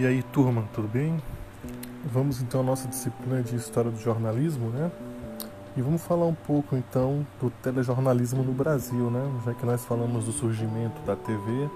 E 0.00 0.06
aí, 0.06 0.22
turma, 0.22 0.64
tudo 0.72 0.88
bem? 0.88 1.22
Vamos 2.06 2.40
então 2.40 2.62
à 2.62 2.64
nossa 2.64 2.88
disciplina 2.88 3.42
de 3.42 3.54
História 3.54 3.90
do 3.90 4.00
Jornalismo, 4.00 4.70
né? 4.70 4.90
E 5.76 5.82
vamos 5.82 6.00
falar 6.00 6.24
um 6.24 6.34
pouco 6.34 6.74
então 6.74 7.26
do 7.38 7.50
telejornalismo 7.62 8.42
no 8.42 8.50
Brasil, 8.50 9.10
né? 9.10 9.30
Já 9.44 9.52
que 9.52 9.66
nós 9.66 9.84
falamos 9.84 10.24
do 10.24 10.32
surgimento 10.32 10.98
da 11.02 11.14
TV, 11.14 11.68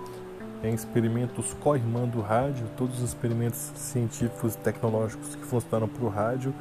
em 0.62 0.72
experimentos 0.72 1.52
co-irmã 1.60 2.08
do 2.08 2.22
rádio, 2.22 2.66
todos 2.78 3.02
os 3.02 3.10
experimentos 3.10 3.58
científicos 3.74 4.54
e 4.54 4.58
tecnológicos 4.58 5.34
que 5.34 5.44
funcionaram 5.44 5.86
para 5.86 6.04
o 6.06 6.08
rádio, 6.08 6.54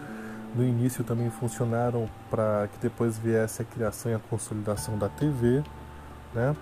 no 0.54 0.66
início 0.66 1.02
também 1.06 1.30
funcionaram 1.30 2.10
para 2.30 2.68
que 2.74 2.80
depois 2.82 3.18
viesse 3.18 3.62
a 3.62 3.66
criação 3.66 4.12
e 4.12 4.16
a 4.16 4.20
consolidação 4.20 4.98
da 4.98 5.08
TV, 5.08 5.64
né? 6.36 6.54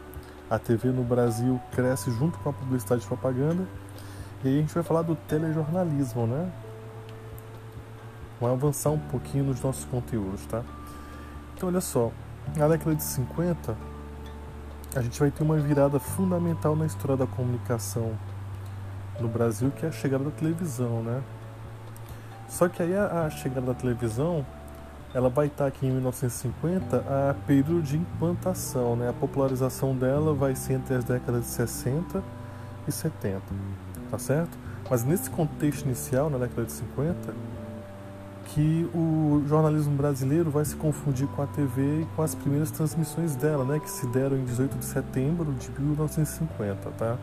A 0.47 0.59
TV 0.59 0.89
no 0.89 1.03
Brasil 1.03 1.59
cresce 1.71 2.11
junto 2.11 2.37
com 2.37 2.51
a 2.51 2.53
publicidade 2.53 3.03
e 3.03 3.07
propaganda 3.07 3.65
e 4.43 4.47
aí 4.47 4.57
a 4.57 4.61
gente 4.61 4.73
vai 4.73 4.83
falar 4.83 5.03
do 5.03 5.15
telejornalismo, 5.15 6.25
né? 6.25 6.51
Vamos 8.39 8.57
avançar 8.57 8.89
um 8.89 8.97
pouquinho 8.97 9.43
nos 9.43 9.61
nossos 9.61 9.85
conteúdos, 9.85 10.43
tá? 10.47 10.63
Então, 11.53 11.69
olha 11.69 11.79
só, 11.79 12.11
na 12.55 12.67
década 12.67 12.95
de 12.95 13.03
50, 13.03 13.77
a 14.95 15.01
gente 15.01 15.19
vai 15.19 15.29
ter 15.29 15.43
uma 15.43 15.57
virada 15.57 15.99
fundamental 15.99 16.75
na 16.75 16.87
história 16.87 17.15
da 17.15 17.27
comunicação 17.27 18.17
no 19.19 19.27
Brasil, 19.27 19.69
que 19.69 19.85
é 19.85 19.89
a 19.89 19.91
chegada 19.91 20.23
da 20.23 20.31
televisão, 20.31 21.03
né? 21.03 21.21
Só 22.49 22.67
que 22.67 22.81
aí 22.81 22.95
a, 22.95 23.25
a 23.25 23.29
chegada 23.29 23.67
da 23.67 23.73
televisão, 23.75 24.43
ela 25.13 25.29
vai 25.29 25.45
estar 25.45 25.67
aqui 25.67 25.85
em 25.85 25.91
1950 25.91 26.97
a 26.97 27.35
período 27.45 27.83
de 27.83 27.95
implantação, 27.95 28.95
né? 28.95 29.07
A 29.07 29.13
popularização 29.13 29.95
dela 29.95 30.33
vai 30.33 30.55
ser 30.55 30.73
entre 30.73 30.95
as 30.95 31.03
décadas 31.03 31.41
de 31.43 31.47
60 31.51 32.23
e 32.87 32.91
70 32.91 33.39
tá 34.11 34.19
certo? 34.19 34.57
Mas 34.89 35.03
nesse 35.03 35.29
contexto 35.29 35.85
inicial, 35.85 36.29
na 36.29 36.37
década 36.37 36.65
de 36.65 36.73
50, 36.73 37.33
que 38.53 38.89
o 38.93 39.41
jornalismo 39.47 39.95
brasileiro 39.95 40.51
vai 40.51 40.65
se 40.65 40.75
confundir 40.75 41.25
com 41.29 41.41
a 41.41 41.47
TV 41.47 42.01
e 42.01 42.07
com 42.15 42.21
as 42.21 42.35
primeiras 42.35 42.69
transmissões 42.69 43.35
dela, 43.35 43.63
né, 43.63 43.79
que 43.79 43.89
se 43.89 44.05
deram 44.07 44.35
em 44.37 44.43
18 44.43 44.77
de 44.77 44.85
setembro 44.85 45.53
de 45.53 45.71
1950, 45.79 46.89
tá? 46.91 47.17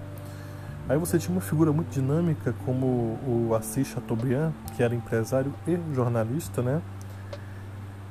Aí 0.89 0.97
você 0.97 1.19
tinha 1.19 1.35
uma 1.35 1.43
figura 1.43 1.71
muito 1.71 1.91
dinâmica 1.91 2.55
como 2.65 3.19
o 3.27 3.55
Assis 3.55 3.89
Chateaubriand, 3.89 4.53
que 4.75 4.83
era 4.83 4.95
empresário 4.95 5.53
e 5.67 5.79
jornalista, 5.95 6.63
né? 6.63 6.81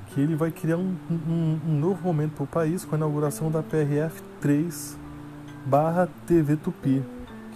Que 0.10 0.22
ele 0.22 0.36
vai 0.36 0.52
criar 0.52 0.78
um, 0.78 0.96
um, 1.10 1.60
um 1.68 1.80
novo 1.80 2.04
momento 2.04 2.34
para 2.34 2.44
o 2.44 2.48
país 2.48 2.86
com 2.86 2.94
a 2.94 2.98
inauguração 3.00 3.50
da 3.50 3.64
PRF 3.64 4.22
3 4.40 4.96
barra 5.66 6.08
TV 6.28 6.56
Tupi, 6.56 7.04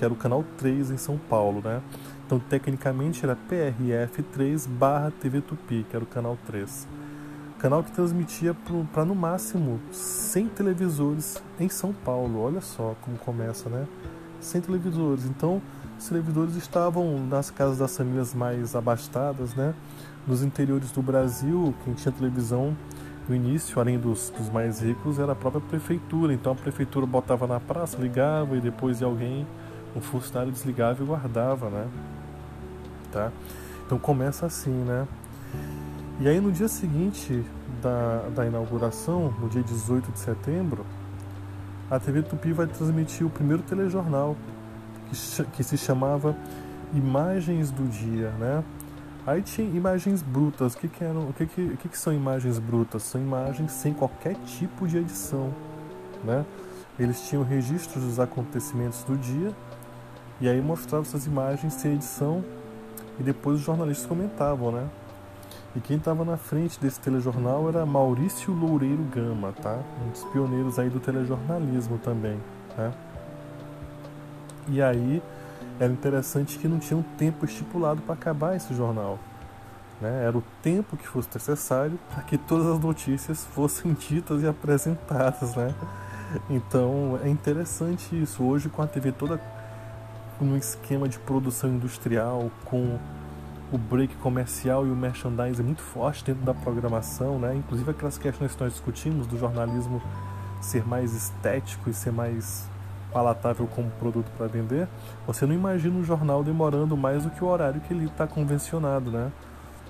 que 0.02 0.06
era 0.06 0.12
o 0.12 0.18
canal 0.18 0.44
3 0.58 0.90
em 0.90 0.98
São 0.98 1.16
Paulo, 1.16 1.62
né? 1.64 1.80
Então, 2.26 2.40
tecnicamente 2.40 3.24
era 3.24 3.38
PRF3 3.48 4.68
barra 4.68 5.12
TV 5.12 5.42
Tupi, 5.42 5.86
que 5.88 5.96
era 5.96 6.04
o 6.04 6.08
canal 6.08 6.40
3. 6.48 6.88
Canal 7.60 7.84
que 7.84 7.92
transmitia 7.92 8.56
para 8.92 9.06
no 9.06 9.14
máximo 9.14 9.80
100 9.92 10.48
televisores 10.48 11.44
em 11.60 11.70
São 11.70 11.94
Paulo. 11.94 12.42
Olha 12.42 12.62
só 12.62 12.96
como 13.02 13.16
começa, 13.20 13.70
né? 13.70 13.86
100 14.40 14.62
televisores. 14.62 15.26
Então, 15.26 15.62
os 16.00 16.10
televisores 16.10 16.56
estavam 16.56 17.24
nas 17.28 17.52
casas 17.52 17.78
das 17.78 17.96
famílias 17.96 18.34
mais 18.34 18.76
abastadas, 18.76 19.54
né? 19.54 19.76
Nos 20.26 20.42
interiores 20.42 20.92
do 20.92 21.04
Brasil, 21.04 21.76
quem 21.86 21.94
tinha 21.94 22.12
televisão 22.12 22.76
no 23.30 23.36
início, 23.36 23.80
além 23.80 24.00
dos, 24.00 24.32
dos 24.36 24.50
mais 24.50 24.82
ricos, 24.82 25.20
era 25.20 25.34
a 25.34 25.36
própria 25.36 25.62
prefeitura. 25.62 26.34
Então, 26.34 26.54
a 26.54 26.56
prefeitura 26.56 27.06
botava 27.06 27.46
na 27.46 27.60
praça, 27.60 28.00
ligava 28.00 28.58
e 28.58 28.60
depois 28.60 29.04
alguém 29.04 29.46
o 29.96 30.02
funcionário 30.02 30.52
desligava 30.52 31.02
e 31.04 31.06
guardava, 31.06 31.70
né? 31.70 31.88
Tá? 33.12 33.32
Então 33.86 33.98
começa 34.00 34.46
assim, 34.46 34.72
né? 34.72 35.08
E 36.20 36.28
aí 36.28 36.40
no 36.40 36.52
dia 36.52 36.68
seguinte 36.68 37.44
da, 37.82 38.30
da 38.36 38.46
inauguração, 38.46 39.34
no 39.40 39.50
dia 39.50 39.64
18 39.64 40.12
de 40.12 40.20
setembro, 40.20 40.86
a 41.90 42.00
TV 42.00 42.22
Tupi 42.22 42.54
vai 42.54 42.68
transmitir 42.68 43.26
o 43.26 43.30
primeiro 43.30 43.62
telejornal, 43.64 44.38
que, 45.10 45.44
que 45.46 45.64
se 45.64 45.78
chamava 45.78 46.36
Imagens 46.94 47.72
do 47.72 47.88
Dia, 47.90 48.30
né? 48.40 48.64
Aí 49.26 49.42
tinha 49.42 49.68
imagens 49.68 50.22
brutas. 50.22 50.74
O 50.74 50.78
que, 50.78 50.88
que, 50.88 51.04
eram, 51.04 51.30
o 51.30 51.34
que, 51.34 51.46
que, 51.46 51.62
o 51.62 51.78
que, 51.78 51.90
que 51.90 51.98
são 51.98 52.12
imagens 52.12 52.58
brutas? 52.60 53.04
São 53.04 53.22
imagens 53.22 53.72
sem 53.72 53.94
qualquer 53.94 54.36
tipo 54.46 54.88
de 54.88 54.98
edição, 54.98 55.54
né? 56.24 56.46
Eles 57.00 57.28
tinham 57.28 57.44
registros 57.44 58.04
dos 58.04 58.20
acontecimentos 58.20 59.04
do 59.04 59.18
dia 59.18 59.54
e 60.42 60.50
aí 60.50 60.60
mostrava 60.60 61.04
essas 61.04 61.28
imagens 61.28 61.76
sem 61.76 61.94
edição 61.94 62.44
e 63.20 63.24
depois 63.24 63.60
os 63.60 63.64
jornalistas 63.64 64.08
comentavam, 64.08 64.72
né? 64.72 64.90
E 65.76 65.80
quem 65.80 65.98
estava 65.98 66.26
na 66.26 66.36
frente 66.36 66.80
desse 66.80 67.00
telejornal 67.00 67.70
era 67.70 67.86
Maurício 67.86 68.52
Loureiro 68.52 69.04
Gama, 69.04 69.54
tá? 69.54 69.80
Um 70.04 70.10
dos 70.10 70.24
pioneiros 70.26 70.80
aí 70.80 70.90
do 70.90 71.00
telejornalismo 71.00 72.00
também, 72.00 72.38
né? 72.76 72.92
E 74.68 74.82
aí 74.82 75.22
era 75.80 75.94
interessante 75.94 76.58
que 76.58 76.68
não 76.68 76.80
tinha 76.80 76.98
um 76.98 77.04
tempo 77.04 77.46
estipulado 77.46 78.02
para 78.02 78.16
acabar 78.16 78.56
esse 78.56 78.74
jornal. 78.74 79.20
Né? 80.00 80.26
Era 80.26 80.36
o 80.36 80.44
tempo 80.64 80.98
que 80.98 81.08
fosse 81.08 81.30
necessário 81.34 82.00
para 82.12 82.24
que 82.24 82.38
todas 82.38 82.66
as 82.66 82.80
notícias 82.80 83.46
fossem 83.46 83.94
ditas 83.94 84.42
e 84.42 84.48
apresentadas, 84.48 85.56
né? 85.56 85.74
Então 86.50 87.20
é 87.24 87.30
interessante 87.30 88.20
isso. 88.20 88.44
Hoje 88.44 88.70
com 88.70 88.82
a 88.82 88.88
TV 88.88 89.12
toda 89.12 89.40
num 90.44 90.58
esquema 90.58 91.08
de 91.08 91.20
produção 91.20 91.70
industrial 91.70 92.52
com 92.66 92.98
o 93.72 93.78
break 93.78 94.16
comercial 94.18 94.86
e 94.86 94.90
o 94.90 94.96
merchandising 94.96 95.64
muito 95.64 95.82
forte 95.82 96.26
dentro 96.26 96.44
da 96.44 96.54
programação, 96.54 97.40
né? 97.40 97.56
Inclusive 97.56 97.92
aquelas 97.92 98.18
questões 98.18 98.54
que 98.54 98.62
nós 98.62 98.74
discutimos 98.74 99.26
do 99.26 99.38
jornalismo 99.38 100.02
ser 100.60 100.86
mais 100.86 101.14
estético 101.14 101.90
e 101.90 101.94
ser 101.94 102.12
mais 102.12 102.70
palatável 103.12 103.68
como 103.68 103.90
produto 103.92 104.32
para 104.38 104.48
vender, 104.48 104.88
você 105.28 105.46
não 105.46 105.54
imagina 105.54 105.98
um 105.98 106.04
jornal 106.04 106.44
demorando 106.44 106.96
mais 106.96 107.24
do 107.24 107.30
que 107.30 107.44
o 107.44 107.48
horário 107.48 107.82
que 107.82 107.94
ele 107.94 108.06
está 108.06 108.26
convencionado, 108.26 109.12
né? 109.12 109.32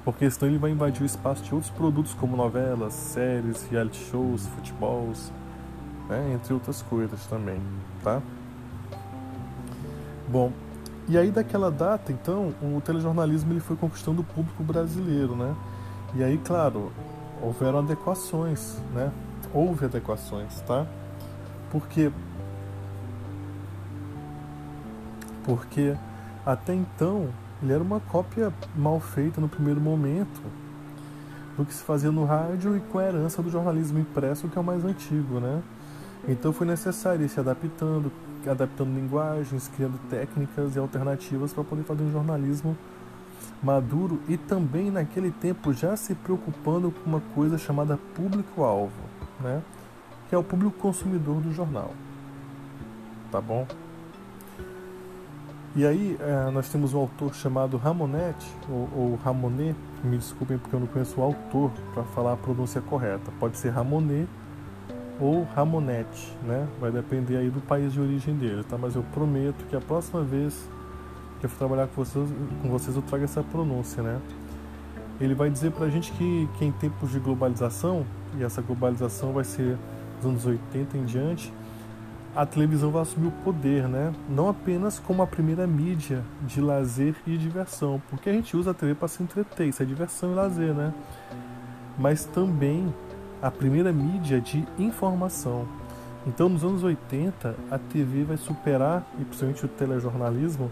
Porque 0.03 0.29
senão 0.29 0.49
ele 0.51 0.57
vai 0.57 0.71
invadir 0.71 1.03
o 1.03 1.05
espaço 1.05 1.43
de 1.43 1.53
outros 1.53 1.71
produtos 1.71 2.13
como 2.15 2.35
novelas, 2.35 2.93
séries, 2.93 3.67
reality 3.69 4.03
shows, 4.09 4.47
futebols, 4.47 5.31
né? 6.09 6.33
entre 6.33 6.53
outras 6.53 6.81
coisas 6.81 7.25
também, 7.27 7.61
tá? 8.03 8.21
Bom, 10.31 10.53
e 11.09 11.17
aí 11.17 11.29
daquela 11.29 11.69
data, 11.69 12.09
então, 12.09 12.53
o 12.61 12.79
telejornalismo 12.79 13.51
ele 13.51 13.59
foi 13.59 13.75
conquistando 13.75 14.21
o 14.21 14.23
público 14.23 14.63
brasileiro, 14.63 15.35
né? 15.35 15.53
E 16.15 16.23
aí, 16.23 16.37
claro, 16.37 16.89
houveram 17.41 17.79
adequações, 17.79 18.77
né? 18.93 19.11
Houve 19.53 19.85
adequações, 19.85 20.61
tá? 20.61 20.87
Porque 21.69 22.09
porque 25.43 25.97
até 26.45 26.73
então 26.73 27.27
ele 27.61 27.73
era 27.73 27.83
uma 27.83 27.99
cópia 27.99 28.53
mal 28.73 29.01
feita 29.01 29.41
no 29.41 29.49
primeiro 29.49 29.81
momento 29.81 30.41
do 31.57 31.65
que 31.65 31.73
se 31.73 31.83
fazia 31.83 32.11
no 32.11 32.23
rádio 32.23 32.77
e 32.77 32.79
com 32.79 32.99
a 32.99 33.03
herança 33.03 33.41
do 33.41 33.49
jornalismo 33.49 33.99
impresso, 33.99 34.47
que 34.47 34.57
é 34.57 34.61
o 34.61 34.63
mais 34.63 34.85
antigo, 34.85 35.41
né? 35.41 35.61
Então 36.25 36.53
foi 36.53 36.65
necessário 36.65 37.25
ir 37.25 37.29
se 37.29 37.39
adaptando, 37.39 38.09
adaptando 38.49 38.93
linguagens, 38.93 39.69
criando 39.75 39.99
técnicas 40.09 40.75
e 40.75 40.79
alternativas 40.79 41.53
para 41.53 41.63
poder 41.63 41.83
fazer 41.83 42.03
um 42.03 42.11
jornalismo 42.11 42.77
maduro 43.61 44.19
e 44.27 44.37
também 44.37 44.89
naquele 44.89 45.31
tempo 45.31 45.71
já 45.73 45.95
se 45.95 46.15
preocupando 46.15 46.91
com 46.91 47.09
uma 47.09 47.21
coisa 47.35 47.57
chamada 47.57 47.97
público-alvo, 48.15 48.91
né? 49.39 49.61
que 50.27 50.35
é 50.35 50.37
o 50.37 50.43
público 50.43 50.77
consumidor 50.79 51.41
do 51.41 51.53
jornal. 51.53 51.93
Tá 53.31 53.39
bom? 53.39 53.67
E 55.75 55.85
aí 55.85 56.17
é, 56.19 56.51
nós 56.51 56.67
temos 56.69 56.93
um 56.93 56.99
autor 56.99 57.33
chamado 57.33 57.77
Ramonet, 57.77 58.35
ou, 58.69 58.89
ou 58.95 59.15
Ramonet, 59.23 59.75
me 60.03 60.17
desculpem 60.17 60.57
porque 60.57 60.75
eu 60.75 60.79
não 60.79 60.87
conheço 60.87 61.19
o 61.21 61.23
autor 61.23 61.71
para 61.93 62.03
falar 62.03 62.33
a 62.33 62.37
pronúncia 62.37 62.81
correta. 62.81 63.31
Pode 63.39 63.57
ser 63.57 63.69
Ramonet 63.69 64.27
ou 65.21 65.43
Ramonete, 65.55 66.35
né? 66.43 66.67
Vai 66.79 66.91
depender 66.91 67.37
aí 67.37 67.49
do 67.49 67.61
país 67.61 67.93
de 67.93 68.01
origem 68.01 68.35
dele, 68.35 68.63
tá? 68.63 68.75
Mas 68.75 68.95
eu 68.95 69.03
prometo 69.13 69.63
que 69.69 69.75
a 69.75 69.79
próxima 69.79 70.23
vez 70.23 70.67
que 71.39 71.45
eu 71.45 71.49
for 71.49 71.59
trabalhar 71.59 71.87
com 71.87 72.03
vocês, 72.03 72.27
com 72.61 72.69
vocês 72.69 72.95
eu 72.95 73.03
trago 73.03 73.23
essa 73.23 73.43
pronúncia, 73.43 74.01
né? 74.01 74.19
Ele 75.19 75.35
vai 75.35 75.51
dizer 75.51 75.71
pra 75.71 75.87
gente 75.89 76.11
que, 76.13 76.49
que 76.57 76.65
em 76.65 76.71
tempos 76.71 77.11
de 77.11 77.19
globalização, 77.19 78.03
e 78.35 78.43
essa 78.43 78.61
globalização 78.61 79.31
vai 79.31 79.43
ser 79.43 79.77
dos 80.17 80.25
anos 80.25 80.45
80 80.47 80.97
em 80.97 81.05
diante, 81.05 81.53
a 82.35 82.45
televisão 82.45 82.89
vai 82.89 83.03
assumir 83.03 83.27
o 83.27 83.31
poder, 83.43 83.87
né? 83.87 84.11
Não 84.27 84.49
apenas 84.49 84.97
como 84.97 85.21
a 85.21 85.27
primeira 85.27 85.67
mídia 85.67 86.23
de 86.47 86.59
lazer 86.59 87.15
e 87.27 87.37
diversão, 87.37 88.01
porque 88.09 88.29
a 88.29 88.33
gente 88.33 88.57
usa 88.57 88.71
a 88.71 88.73
TV 88.73 88.95
para 88.95 89.07
se 89.07 89.21
entreter, 89.21 89.67
isso 89.67 89.83
é 89.83 89.85
diversão 89.85 90.31
e 90.31 90.35
lazer, 90.35 90.73
né? 90.73 90.91
Mas 91.99 92.25
também 92.25 92.91
a 93.41 93.49
primeira 93.49 93.91
mídia 93.91 94.39
de 94.39 94.65
informação. 94.77 95.67
Então, 96.27 96.47
nos 96.47 96.63
anos 96.63 96.83
80, 96.83 97.55
a 97.71 97.79
TV 97.79 98.23
vai 98.23 98.37
superar, 98.37 99.03
e 99.19 99.25
principalmente 99.25 99.65
o 99.65 99.67
telejornalismo, 99.67 100.71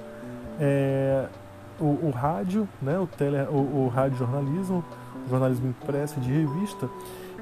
é, 0.60 1.28
o, 1.80 2.08
o, 2.08 2.12
rádio, 2.12 2.70
né, 2.82 3.00
o, 3.00 3.08
tele, 3.08 3.38
o, 3.50 3.86
o 3.86 3.88
rádio 3.88 4.18
jornalismo, 4.18 4.84
o 5.26 5.30
jornalismo 5.30 5.70
impresso 5.70 6.20
de 6.20 6.32
revista, 6.32 6.88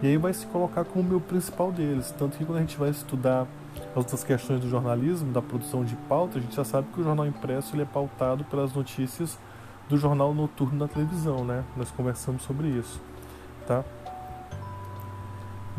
e 0.01 0.07
aí 0.07 0.17
vai 0.17 0.31
se 0.33 0.45
colocar 0.47 0.85
como 0.85 1.03
o 1.03 1.09
meu 1.09 1.19
principal 1.19 1.71
deles. 1.71 2.13
Tanto 2.17 2.37
que 2.37 2.45
quando 2.45 2.59
a 2.59 2.61
gente 2.61 2.77
vai 2.77 2.89
estudar 2.89 3.45
as 3.91 3.97
outras 3.97 4.23
questões 4.23 4.61
do 4.61 4.69
jornalismo, 4.69 5.33
da 5.33 5.41
produção 5.41 5.83
de 5.83 5.95
pauta, 6.07 6.37
a 6.37 6.41
gente 6.41 6.55
já 6.55 6.63
sabe 6.63 6.87
que 6.93 7.01
o 7.01 7.03
jornal 7.03 7.25
impresso 7.25 7.75
ele 7.75 7.81
é 7.81 7.85
pautado 7.85 8.43
pelas 8.45 8.73
notícias 8.73 9.37
do 9.89 9.97
jornal 9.97 10.33
noturno 10.33 10.79
da 10.79 10.87
televisão, 10.87 11.43
né? 11.43 11.63
Nós 11.75 11.89
conversamos 11.91 12.43
sobre 12.43 12.67
isso, 12.67 13.01
tá? 13.65 13.83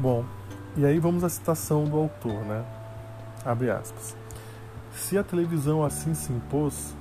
Bom, 0.00 0.24
e 0.76 0.86
aí 0.86 1.00
vamos 1.00 1.24
à 1.24 1.28
citação 1.28 1.82
do 1.82 1.96
autor, 1.96 2.44
né? 2.44 2.64
Abre 3.44 3.68
aspas. 3.68 4.16
Se 4.92 5.18
a 5.18 5.24
televisão 5.24 5.82
assim 5.82 6.14
se 6.14 6.32
impôs, 6.32 6.94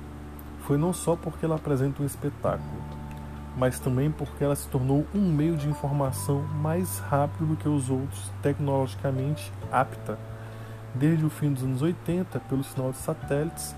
foi 0.62 0.76
não 0.76 0.92
só 0.92 1.14
porque 1.14 1.44
ela 1.44 1.54
apresenta 1.54 2.02
um 2.02 2.06
espetáculo, 2.06 2.82
mas 3.56 3.78
também 3.78 4.10
porque 4.10 4.42
ela 4.42 4.56
se 4.56 4.66
tornou 4.66 5.06
um 5.14 5.30
meio 5.30 5.56
de 5.56 5.68
informação 5.68 6.42
mais 6.42 6.98
rápido 6.98 7.46
do 7.46 7.56
que 7.56 7.68
os 7.68 7.88
outros, 7.88 8.32
tecnologicamente 8.42 9.52
apta, 9.70 10.18
desde 10.92 11.24
o 11.24 11.30
fim 11.30 11.52
dos 11.52 11.62
anos 11.62 11.82
80, 11.82 12.40
pelo 12.40 12.64
sinal 12.64 12.90
de 12.90 12.98
satélites, 12.98 13.76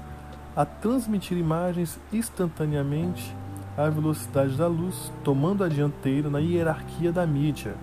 a 0.56 0.64
transmitir 0.64 1.36
imagens 1.36 2.00
instantaneamente 2.10 3.36
à 3.76 3.90
velocidade 3.90 4.56
da 4.56 4.66
luz, 4.66 5.12
tomando 5.22 5.62
a 5.62 5.68
dianteira 5.68 6.30
na 6.30 6.38
hierarquia 6.38 7.12
da 7.12 7.26
mídia. 7.26 7.74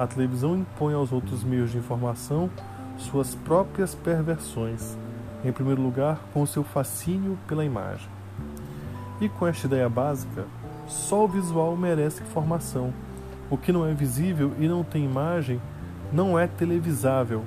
A 0.00 0.06
televisão 0.06 0.56
impõe 0.56 0.94
aos 0.94 1.12
outros 1.12 1.44
meios 1.44 1.72
de 1.72 1.76
informação 1.76 2.48
suas 2.96 3.34
próprias 3.34 3.94
perversões, 3.94 4.96
em 5.44 5.52
primeiro 5.52 5.82
lugar 5.82 6.18
com 6.32 6.46
seu 6.46 6.64
fascínio 6.64 7.38
pela 7.46 7.66
imagem. 7.66 8.08
E 9.20 9.28
com 9.28 9.46
esta 9.46 9.66
ideia 9.66 9.90
básica, 9.90 10.46
só 10.86 11.26
o 11.26 11.28
visual 11.28 11.76
merece 11.76 12.22
informação. 12.22 12.94
O 13.50 13.58
que 13.58 13.72
não 13.72 13.86
é 13.86 13.92
visível 13.92 14.54
e 14.58 14.66
não 14.66 14.82
tem 14.82 15.04
imagem 15.04 15.60
não 16.10 16.38
é 16.38 16.46
televisável, 16.46 17.44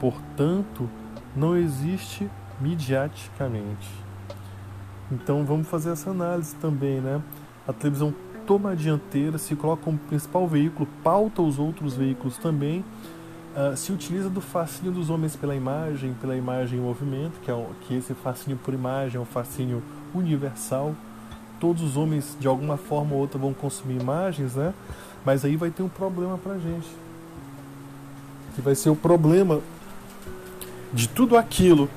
portanto, 0.00 0.90
não 1.36 1.56
existe 1.56 2.28
mediaticamente. 2.60 3.88
Então 5.08 5.44
vamos 5.44 5.68
fazer 5.68 5.90
essa 5.90 6.10
análise 6.10 6.56
também, 6.56 7.00
né? 7.00 7.22
A 7.66 7.72
televisão 7.72 8.12
toma 8.46 8.70
a 8.70 8.74
dianteira, 8.74 9.38
se 9.38 9.54
coloca 9.56 9.82
como 9.82 9.98
principal 9.98 10.46
veículo, 10.46 10.88
pauta 11.02 11.42
os 11.42 11.58
outros 11.58 11.94
veículos 11.94 12.36
também, 12.38 12.84
uh, 13.56 13.76
se 13.76 13.92
utiliza 13.92 14.28
do 14.28 14.40
fascínio 14.40 14.92
dos 14.92 15.10
homens 15.10 15.36
pela 15.36 15.54
imagem, 15.54 16.14
pela 16.14 16.36
imagem 16.36 16.78
em 16.78 16.82
movimento, 16.82 17.40
que, 17.40 17.50
é 17.50 17.66
que 17.82 17.94
esse 17.94 18.14
fascínio 18.14 18.58
por 18.62 18.74
imagem 18.74 19.18
é 19.18 19.20
um 19.20 19.24
fascínio 19.24 19.82
universal, 20.14 20.94
todos 21.60 21.82
os 21.82 21.96
homens 21.96 22.36
de 22.40 22.46
alguma 22.46 22.76
forma 22.76 23.14
ou 23.14 23.20
outra 23.20 23.38
vão 23.38 23.54
consumir 23.54 24.00
imagens, 24.00 24.56
né? 24.56 24.74
Mas 25.24 25.44
aí 25.44 25.56
vai 25.56 25.70
ter 25.70 25.82
um 25.82 25.88
problema 25.88 26.36
pra 26.36 26.58
gente. 26.58 26.88
Que 28.54 28.60
vai 28.60 28.74
ser 28.74 28.90
o 28.90 28.96
problema 28.96 29.60
de 30.92 31.08
tudo 31.08 31.36
aquilo 31.36 31.88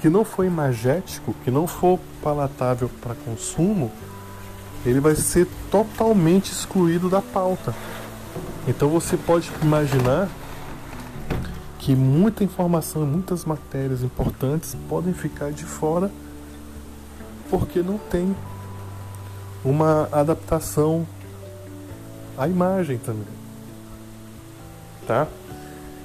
que 0.00 0.08
não 0.08 0.24
for 0.24 0.44
imagético, 0.44 1.34
que 1.44 1.50
não 1.50 1.66
for 1.66 1.98
palatável 2.22 2.90
para 3.00 3.14
consumo, 3.14 3.90
ele 4.88 5.00
vai 5.00 5.14
ser 5.14 5.46
totalmente 5.70 6.50
excluído 6.50 7.10
da 7.10 7.20
pauta. 7.20 7.74
Então 8.66 8.88
você 8.88 9.16
pode 9.18 9.50
imaginar 9.62 10.28
que 11.78 11.94
muita 11.94 12.42
informação, 12.42 13.04
muitas 13.04 13.44
matérias 13.44 14.02
importantes 14.02 14.74
podem 14.88 15.12
ficar 15.12 15.52
de 15.52 15.64
fora 15.64 16.10
porque 17.50 17.82
não 17.82 17.98
tem 17.98 18.34
uma 19.62 20.08
adaptação 20.10 21.06
à 22.36 22.48
imagem 22.48 22.96
também. 22.96 23.38
Tá? 25.06 25.26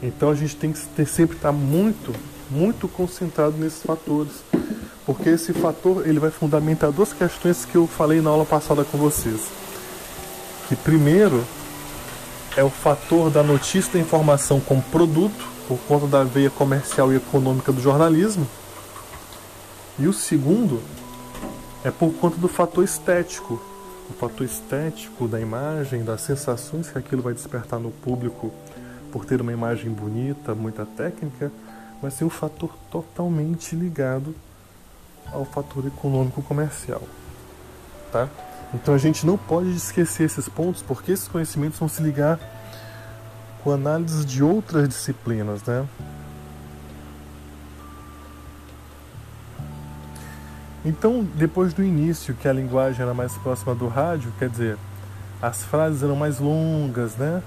Então 0.02 0.30
a 0.30 0.36
gente 0.36 0.58
tem 0.58 0.74
que 0.74 0.86
ter, 0.88 1.06
sempre 1.06 1.38
estar 1.38 1.54
muito, 1.54 2.14
muito 2.52 2.90
concentrado 2.90 3.56
nesses 3.58 3.82
fatores. 3.82 4.44
Porque 5.06 5.30
esse 5.30 5.52
fator 5.52 6.08
ele 6.08 6.20
vai 6.20 6.32
fundamentar 6.32 6.92
duas 6.92 7.12
questões 7.12 7.66
que 7.66 7.76
eu 7.76 7.88
falei 7.88 8.22
na 8.22 8.30
aula 8.30 8.46
passada 8.46 8.86
com 8.86 8.98
vocês. 8.98 9.50
Que 10.70 10.76
primeiro 10.76 11.44
é 12.56 12.64
o 12.64 12.70
fator 12.70 13.30
da 13.30 13.44
notícia 13.44 13.94
da 13.94 14.00
informação 14.00 14.62
como 14.62 14.82
produto, 14.84 15.46
por 15.68 15.78
conta 15.88 16.08
da 16.08 16.24
veia 16.24 16.50
comercial 16.50 17.12
e 17.12 17.18
econômica 17.18 17.72
do 17.72 17.82
jornalismo. 17.82 18.48
E 20.00 20.08
o 20.08 20.14
segundo 20.14 20.82
é 21.84 21.92
por 21.92 22.14
conta 22.14 22.38
do 22.38 22.48
fator 22.48 22.84
estético. 22.84 23.62
O 24.10 24.14
fator 24.14 24.46
estético 24.46 25.28
da 25.28 25.40
imagem, 25.40 26.04
das 26.04 26.22
sensações 26.22 26.90
que 26.90 26.98
aquilo 26.98 27.22
vai 27.22 27.34
despertar 27.34 27.80
no 27.80 27.92
público 27.92 28.52
por 29.12 29.26
ter 29.26 29.42
uma 29.42 29.52
imagem 29.52 29.92
bonita, 29.92 30.56
muita 30.56 30.86
técnica, 30.86 31.52
vai 32.02 32.12
ser 32.12 32.24
um 32.24 32.30
fator 32.30 32.72
totalmente 32.90 33.76
ligado 33.76 34.34
ao 35.32 35.46
fator 35.46 35.86
econômico 35.86 36.42
comercial. 36.42 37.02
Tá? 38.12 38.28
Então 38.74 38.94
a 38.94 38.98
gente 38.98 39.26
não 39.26 39.38
pode 39.38 39.70
esquecer 39.76 40.24
esses 40.24 40.50
pontos 40.50 40.82
porque 40.82 41.12
esses 41.12 41.28
conhecimentos 41.28 41.80
vão 41.80 41.88
se 41.88 42.02
ligar 42.02 42.40
com 43.64 43.72
análise 43.72 44.26
de 44.26 44.44
outras 44.44 44.88
disciplinas, 44.90 45.64
né? 45.64 45.86
Então, 50.86 51.26
depois 51.36 51.74
do 51.74 51.82
início, 51.82 52.36
que 52.36 52.46
a 52.46 52.52
linguagem 52.52 53.02
era 53.02 53.14
mais 53.14 53.38
próxima 53.38 53.74
do 53.74 53.88
rádio, 53.88 54.34
quer 54.38 54.50
dizer, 54.50 54.78
as 55.42 55.64
frases 55.64 56.04
eram 56.04 56.16
mais 56.16 56.40
longas, 56.40 57.16
né? 57.16 57.42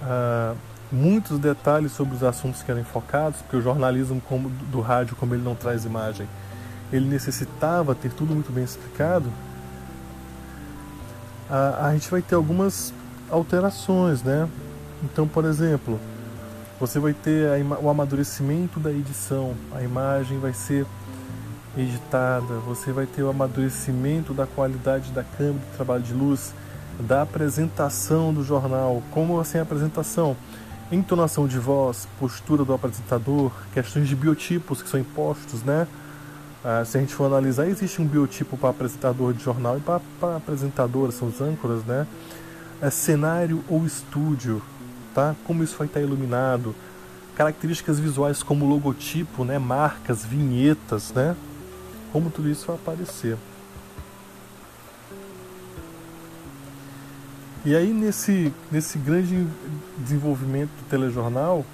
Ah, 0.00 0.54
muitos 0.92 1.40
detalhes 1.40 1.90
sobre 1.90 2.14
os 2.14 2.22
assuntos 2.22 2.62
que 2.62 2.70
eram 2.70 2.80
enfocados, 2.80 3.40
porque 3.42 3.56
o 3.56 3.60
jornalismo 3.60 4.22
do 4.70 4.80
rádio, 4.80 5.16
como 5.16 5.34
ele 5.34 5.42
não 5.42 5.56
traz 5.56 5.84
imagem, 5.84 6.28
ele 6.94 7.06
necessitava 7.06 7.94
ter 7.94 8.12
tudo 8.12 8.32
muito 8.34 8.52
bem 8.52 8.62
explicado. 8.62 9.28
A, 11.50 11.88
a 11.88 11.92
gente 11.92 12.08
vai 12.08 12.22
ter 12.22 12.36
algumas 12.36 12.94
alterações, 13.28 14.22
né? 14.22 14.48
Então, 15.02 15.26
por 15.26 15.44
exemplo, 15.44 15.98
você 16.78 17.00
vai 17.00 17.12
ter 17.12 17.48
a, 17.48 17.80
o 17.80 17.88
amadurecimento 17.88 18.78
da 18.78 18.92
edição, 18.92 19.54
a 19.74 19.82
imagem 19.82 20.38
vai 20.38 20.52
ser 20.52 20.86
editada, 21.76 22.54
você 22.64 22.92
vai 22.92 23.06
ter 23.06 23.24
o 23.24 23.28
amadurecimento 23.28 24.32
da 24.32 24.46
qualidade 24.46 25.10
da 25.10 25.24
câmera 25.24 25.58
de 25.58 25.76
trabalho 25.76 26.02
de 26.02 26.14
luz, 26.14 26.54
da 27.00 27.22
apresentação 27.22 28.32
do 28.32 28.44
jornal, 28.44 29.02
como 29.10 29.40
assim 29.40 29.58
a 29.58 29.62
apresentação, 29.62 30.36
entonação 30.92 31.48
de 31.48 31.58
voz, 31.58 32.06
postura 32.20 32.64
do 32.64 32.72
apresentador, 32.72 33.50
questões 33.72 34.08
de 34.08 34.14
biotipos 34.14 34.80
que 34.80 34.88
são 34.88 35.00
impostos, 35.00 35.64
né? 35.64 35.88
Ah, 36.64 36.82
se 36.84 36.96
a 36.96 37.00
gente 37.00 37.14
for 37.14 37.26
analisar, 37.26 37.66
existe 37.66 38.00
um 38.00 38.06
biotipo 38.06 38.56
para 38.56 38.70
apresentador 38.70 39.34
de 39.34 39.44
jornal 39.44 39.76
e 39.76 39.80
para 39.80 40.36
apresentadora, 40.36 41.12
são 41.12 41.28
os 41.28 41.40
âncoras, 41.40 41.84
né? 41.84 42.06
É 42.80 42.88
cenário 42.90 43.62
ou 43.68 43.84
estúdio, 43.84 44.62
tá? 45.14 45.36
Como 45.44 45.62
isso 45.62 45.76
vai 45.76 45.86
estar 45.86 46.00
iluminado, 46.00 46.74
características 47.36 48.00
visuais 48.00 48.42
como 48.42 48.66
logotipo, 48.66 49.44
né? 49.44 49.58
Marcas, 49.58 50.24
vinhetas, 50.24 51.12
né? 51.12 51.36
como 52.14 52.30
tudo 52.30 52.48
isso 52.48 52.68
vai 52.68 52.76
aparecer. 52.76 53.36
E 57.64 57.74
aí 57.74 57.92
nesse, 57.92 58.52
nesse 58.70 58.96
grande 58.98 59.48
desenvolvimento 59.98 60.70
do 60.70 60.88
telejornal, 60.88 61.66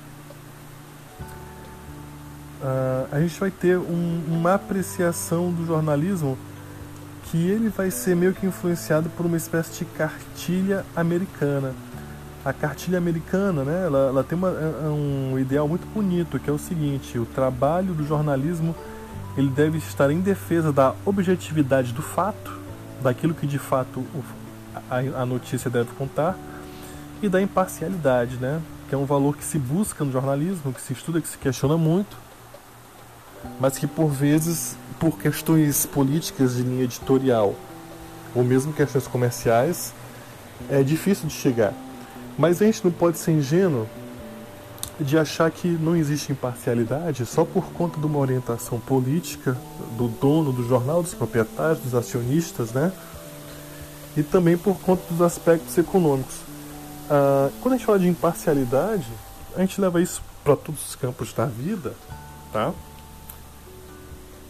uh, 2.62 3.08
a 3.10 3.20
gente 3.20 3.38
vai 3.38 3.50
ter 3.50 3.76
um, 3.78 4.22
uma 4.28 4.54
apreciação 4.54 5.50
do 5.50 5.66
jornalismo 5.66 6.38
que 7.24 7.38
ele 7.48 7.68
vai 7.68 7.90
ser 7.90 8.16
meio 8.16 8.34
que 8.34 8.46
influenciado 8.46 9.08
por 9.10 9.24
uma 9.26 9.36
espécie 9.36 9.78
de 9.78 9.84
cartilha 9.84 10.84
americana. 10.96 11.74
A 12.44 12.52
cartilha 12.52 12.98
americana, 12.98 13.62
né, 13.62 13.84
ela, 13.86 13.98
ela 14.08 14.24
tem 14.24 14.36
uma, 14.36 14.48
é, 14.48 14.86
é 14.86 14.88
um 14.88 15.38
ideal 15.38 15.68
muito 15.68 15.86
bonito, 15.92 16.38
que 16.38 16.48
é 16.48 16.52
o 16.52 16.58
seguinte, 16.58 17.18
o 17.18 17.26
trabalho 17.26 17.94
do 17.94 18.04
jornalismo 18.06 18.74
ele 19.36 19.48
deve 19.48 19.78
estar 19.78 20.10
em 20.10 20.20
defesa 20.20 20.72
da 20.72 20.94
objetividade 21.04 21.92
do 21.92 22.02
fato, 22.02 22.58
daquilo 23.02 23.34
que 23.34 23.46
de 23.46 23.58
fato 23.58 24.04
a 24.90 25.24
notícia 25.24 25.70
deve 25.70 25.90
contar, 25.92 26.36
e 27.22 27.28
da 27.28 27.40
imparcialidade, 27.40 28.36
né? 28.36 28.60
que 28.88 28.94
é 28.94 28.98
um 28.98 29.04
valor 29.04 29.36
que 29.36 29.44
se 29.44 29.56
busca 29.56 30.04
no 30.04 30.10
jornalismo, 30.10 30.72
que 30.72 30.80
se 30.80 30.92
estuda, 30.92 31.20
que 31.20 31.28
se 31.28 31.38
questiona 31.38 31.76
muito, 31.76 32.16
mas 33.58 33.78
que 33.78 33.86
por 33.86 34.08
vezes, 34.08 34.76
por 34.98 35.18
questões 35.18 35.86
políticas 35.86 36.56
de 36.56 36.62
linha 36.62 36.84
editorial, 36.84 37.54
ou 38.34 38.44
mesmo 38.44 38.72
questões 38.72 39.06
comerciais, 39.06 39.92
é 40.68 40.82
difícil 40.82 41.28
de 41.28 41.34
chegar. 41.34 41.72
Mas 42.38 42.60
a 42.60 42.66
gente 42.66 42.84
não 42.84 42.90
pode 42.90 43.18
ser 43.18 43.32
ingênuo 43.32 43.86
de 44.98 45.18
achar 45.18 45.50
que 45.50 45.66
não 45.66 45.96
existe 45.96 46.30
imparcialidade 46.30 47.24
só 47.24 47.44
por 47.44 47.64
conta 47.72 47.98
de 47.98 48.06
uma 48.06 48.18
orientação 48.18 48.78
política 48.78 49.56
do 49.96 50.08
dono 50.08 50.52
do 50.52 50.66
jornal, 50.66 51.02
dos 51.02 51.14
proprietários, 51.14 51.80
dos 51.80 51.94
acionistas, 51.94 52.72
né? 52.72 52.92
E 54.16 54.22
também 54.22 54.58
por 54.58 54.78
conta 54.80 55.02
dos 55.10 55.22
aspectos 55.22 55.76
econômicos. 55.78 56.36
Ah, 57.08 57.50
quando 57.60 57.74
a 57.74 57.76
gente 57.76 57.86
fala 57.86 57.98
de 57.98 58.08
imparcialidade, 58.08 59.08
a 59.56 59.60
gente 59.60 59.80
leva 59.80 60.00
isso 60.00 60.22
para 60.44 60.54
todos 60.54 60.86
os 60.88 60.94
campos 60.94 61.32
da 61.32 61.46
vida, 61.46 61.94
tá? 62.52 62.72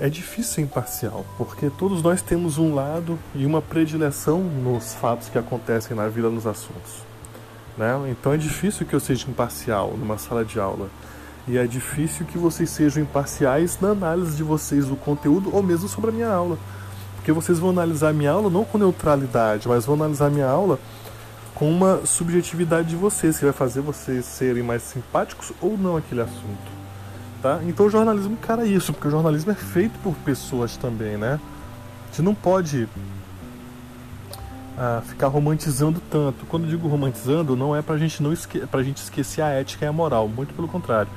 É 0.01 0.09
difícil 0.09 0.55
ser 0.55 0.61
imparcial, 0.63 1.27
porque 1.37 1.69
todos 1.69 2.03
nós 2.03 2.23
temos 2.23 2.57
um 2.57 2.75
lado 2.75 3.19
e 3.35 3.45
uma 3.45 3.61
predileção 3.61 4.41
nos 4.41 4.95
fatos 4.95 5.29
que 5.29 5.37
acontecem 5.37 5.95
na 5.95 6.09
vida, 6.09 6.31
nos 6.31 6.47
assuntos. 6.47 7.03
Né? 7.77 7.93
Então 8.11 8.33
é 8.33 8.39
difícil 8.39 8.87
que 8.87 8.95
eu 8.95 9.01
seja 9.01 9.29
imparcial 9.29 9.95
numa 9.99 10.17
sala 10.17 10.43
de 10.43 10.59
aula. 10.59 10.89
E 11.47 11.59
é 11.59 11.67
difícil 11.67 12.25
que 12.25 12.39
vocês 12.39 12.71
sejam 12.71 13.03
imparciais 13.03 13.79
na 13.79 13.91
análise 13.91 14.39
de 14.39 14.43
vocês 14.43 14.87
do 14.87 14.97
conteúdo 14.97 15.55
ou 15.55 15.63
mesmo 15.63 15.87
sobre 15.87 16.09
a 16.09 16.13
minha 16.15 16.33
aula. 16.33 16.59
Porque 17.17 17.31
vocês 17.31 17.59
vão 17.59 17.69
analisar 17.69 18.09
a 18.09 18.15
minha 18.15 18.31
aula 18.31 18.49
não 18.49 18.65
com 18.65 18.79
neutralidade, 18.79 19.69
mas 19.69 19.85
vão 19.85 19.97
analisar 19.97 20.29
a 20.29 20.31
minha 20.31 20.49
aula 20.49 20.79
com 21.55 21.71
uma 21.71 22.07
subjetividade 22.07 22.89
de 22.89 22.97
vocês, 22.97 23.37
que 23.37 23.45
vai 23.45 23.53
fazer 23.53 23.83
vocês 23.83 24.25
serem 24.25 24.63
mais 24.63 24.83
simpáticos 24.83 25.53
ou 25.61 25.77
não 25.77 25.99
aquele 25.99 26.23
assunto. 26.23 26.80
Tá? 27.43 27.61
Então 27.67 27.87
o 27.87 27.91
jornalismo 27.91 28.33
encara 28.33 28.67
isso, 28.67 28.93
porque 28.93 29.09
o 29.09 29.11
jornalismo 29.11 29.51
é 29.53 29.55
feito 29.55 29.99
por 30.03 30.15
pessoas 30.17 30.77
também, 30.77 31.17
né? 31.17 31.41
A 32.05 32.07
gente 32.09 32.23
não 32.23 32.35
pode 32.35 32.87
ah, 34.77 35.03
ficar 35.07 35.29
romantizando 35.29 36.03
tanto. 36.11 36.45
Quando 36.47 36.67
digo 36.67 36.89
romantizando, 36.89 37.57
não 37.57 37.75
é 37.75 37.81
pra 37.81 37.97
gente 37.97 38.23
não 38.23 38.33
esque 38.33 38.61
pra 38.67 38.83
gente 38.83 38.99
esquecer 38.99 39.43
a 39.43 39.49
ética 39.49 39.85
e 39.85 39.89
a 39.89 39.93
moral, 39.93 40.29
muito 40.29 40.55
pelo 40.55 40.69
contrário. 40.69 41.11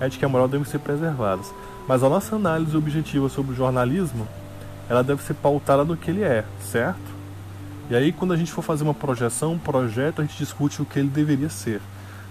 A 0.00 0.06
ética 0.06 0.24
e 0.24 0.26
a 0.26 0.28
moral 0.28 0.48
devem 0.48 0.64
ser 0.64 0.78
preservadas. 0.78 1.52
Mas 1.86 2.02
a 2.02 2.08
nossa 2.08 2.36
análise 2.36 2.76
objetiva 2.76 3.28
sobre 3.28 3.52
o 3.52 3.54
jornalismo, 3.56 4.26
ela 4.88 5.02
deve 5.02 5.22
ser 5.22 5.34
pautada 5.34 5.84
no 5.84 5.96
que 5.96 6.10
ele 6.10 6.22
é, 6.22 6.44
certo? 6.60 7.20
E 7.88 7.94
aí 7.94 8.12
quando 8.12 8.32
a 8.32 8.36
gente 8.36 8.52
for 8.52 8.62
fazer 8.62 8.84
uma 8.84 8.94
projeção, 8.94 9.54
um 9.54 9.58
projeto, 9.58 10.20
a 10.20 10.24
gente 10.24 10.38
discute 10.38 10.82
o 10.82 10.84
que 10.84 10.98
ele 10.98 11.08
deveria 11.08 11.48
ser. 11.48 11.80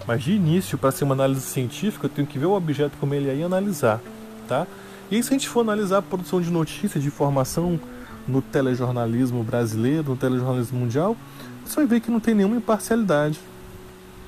Mas 0.06 0.22
de 0.22 0.32
início, 0.32 0.78
para 0.78 0.90
ser 0.90 1.04
uma 1.04 1.14
análise 1.14 1.42
científica, 1.42 2.06
eu 2.06 2.10
tenho 2.10 2.26
que 2.26 2.38
ver 2.38 2.46
o 2.46 2.52
objeto 2.52 2.96
como 2.98 3.14
ele 3.14 3.28
é 3.28 3.36
e 3.36 3.42
analisar, 3.42 4.00
tá? 4.48 4.66
E 5.10 5.16
aí, 5.16 5.22
se 5.22 5.30
a 5.30 5.32
gente 5.32 5.48
for 5.48 5.60
analisar 5.60 5.98
a 5.98 6.02
produção 6.02 6.40
de 6.40 6.50
notícias, 6.50 7.02
de 7.02 7.08
informação 7.08 7.78
no 8.26 8.40
telejornalismo 8.40 9.42
brasileiro, 9.42 10.10
no 10.10 10.16
telejornalismo 10.16 10.78
mundial, 10.78 11.16
você 11.64 11.76
vai 11.76 11.86
ver 11.86 12.00
que 12.00 12.10
não 12.10 12.20
tem 12.20 12.34
nenhuma 12.34 12.56
imparcialidade, 12.56 13.40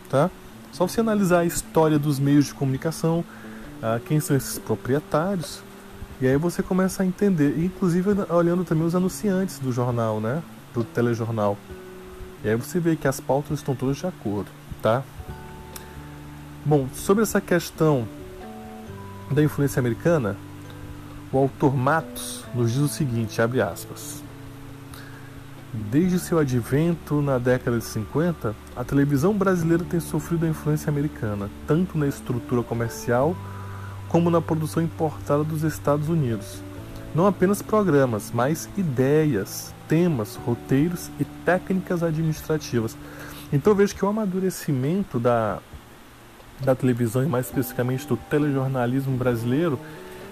tá? 0.08 0.30
Só 0.72 0.88
você 0.88 1.00
analisar 1.00 1.40
a 1.40 1.44
história 1.44 1.98
dos 1.98 2.18
meios 2.18 2.46
de 2.46 2.54
comunicação, 2.54 3.24
ah, 3.82 4.00
quem 4.04 4.20
são 4.20 4.36
esses 4.36 4.58
proprietários, 4.58 5.62
e 6.20 6.26
aí 6.26 6.36
você 6.36 6.62
começa 6.62 7.02
a 7.02 7.06
entender, 7.06 7.58
inclusive 7.58 8.10
olhando 8.30 8.64
também 8.64 8.86
os 8.86 8.94
anunciantes 8.94 9.58
do 9.58 9.72
jornal, 9.72 10.20
né? 10.20 10.42
Do 10.72 10.84
telejornal. 10.84 11.58
E 12.44 12.48
aí 12.48 12.54
você 12.54 12.78
vê 12.78 12.94
que 12.96 13.08
as 13.08 13.20
pautas 13.20 13.58
estão 13.58 13.74
todas 13.74 13.96
de 13.96 14.06
acordo, 14.06 14.48
tá? 14.80 15.02
Bom, 16.64 16.86
sobre 16.94 17.24
essa 17.24 17.40
questão 17.40 18.06
da 19.32 19.42
influência 19.42 19.80
americana, 19.80 20.36
o 21.32 21.38
autor 21.38 21.76
Matos 21.76 22.44
nos 22.54 22.70
diz 22.70 22.80
o 22.80 22.88
seguinte, 22.88 23.42
abre 23.42 23.60
aspas. 23.60 24.22
Desde 25.72 26.20
seu 26.20 26.38
advento 26.38 27.20
na 27.20 27.36
década 27.36 27.78
de 27.78 27.84
50, 27.84 28.54
a 28.76 28.84
televisão 28.84 29.34
brasileira 29.34 29.82
tem 29.82 29.98
sofrido 29.98 30.46
a 30.46 30.48
influência 30.48 30.88
americana, 30.88 31.50
tanto 31.66 31.98
na 31.98 32.06
estrutura 32.06 32.62
comercial 32.62 33.34
como 34.08 34.30
na 34.30 34.40
produção 34.40 34.84
importada 34.84 35.42
dos 35.42 35.64
Estados 35.64 36.08
Unidos. 36.08 36.62
Não 37.12 37.26
apenas 37.26 37.60
programas, 37.60 38.30
mas 38.32 38.68
ideias, 38.76 39.74
temas, 39.88 40.36
roteiros 40.36 41.10
e 41.18 41.24
técnicas 41.24 42.04
administrativas. 42.04 42.96
Então 43.52 43.74
vejo 43.74 43.96
que 43.96 44.04
o 44.04 44.08
amadurecimento 44.08 45.18
da 45.18 45.58
da 46.64 46.74
televisão 46.74 47.22
e 47.22 47.26
mais 47.26 47.46
especificamente 47.46 48.06
do 48.06 48.16
telejornalismo 48.16 49.16
brasileiro, 49.16 49.78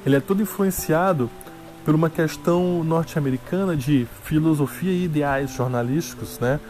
ele 0.05 0.17
é 0.17 0.21
todo 0.21 0.43
influenciado 0.43 1.31
por 1.85 1.95
uma 1.95 2.11
questão 2.11 2.85
norte-americana 2.85 3.77
de 3.77 4.07
filosofia 4.25 4.93
e 4.93 5.05
ideais 5.05 5.51
jornalísticos, 5.51 6.39
né? 6.39 6.61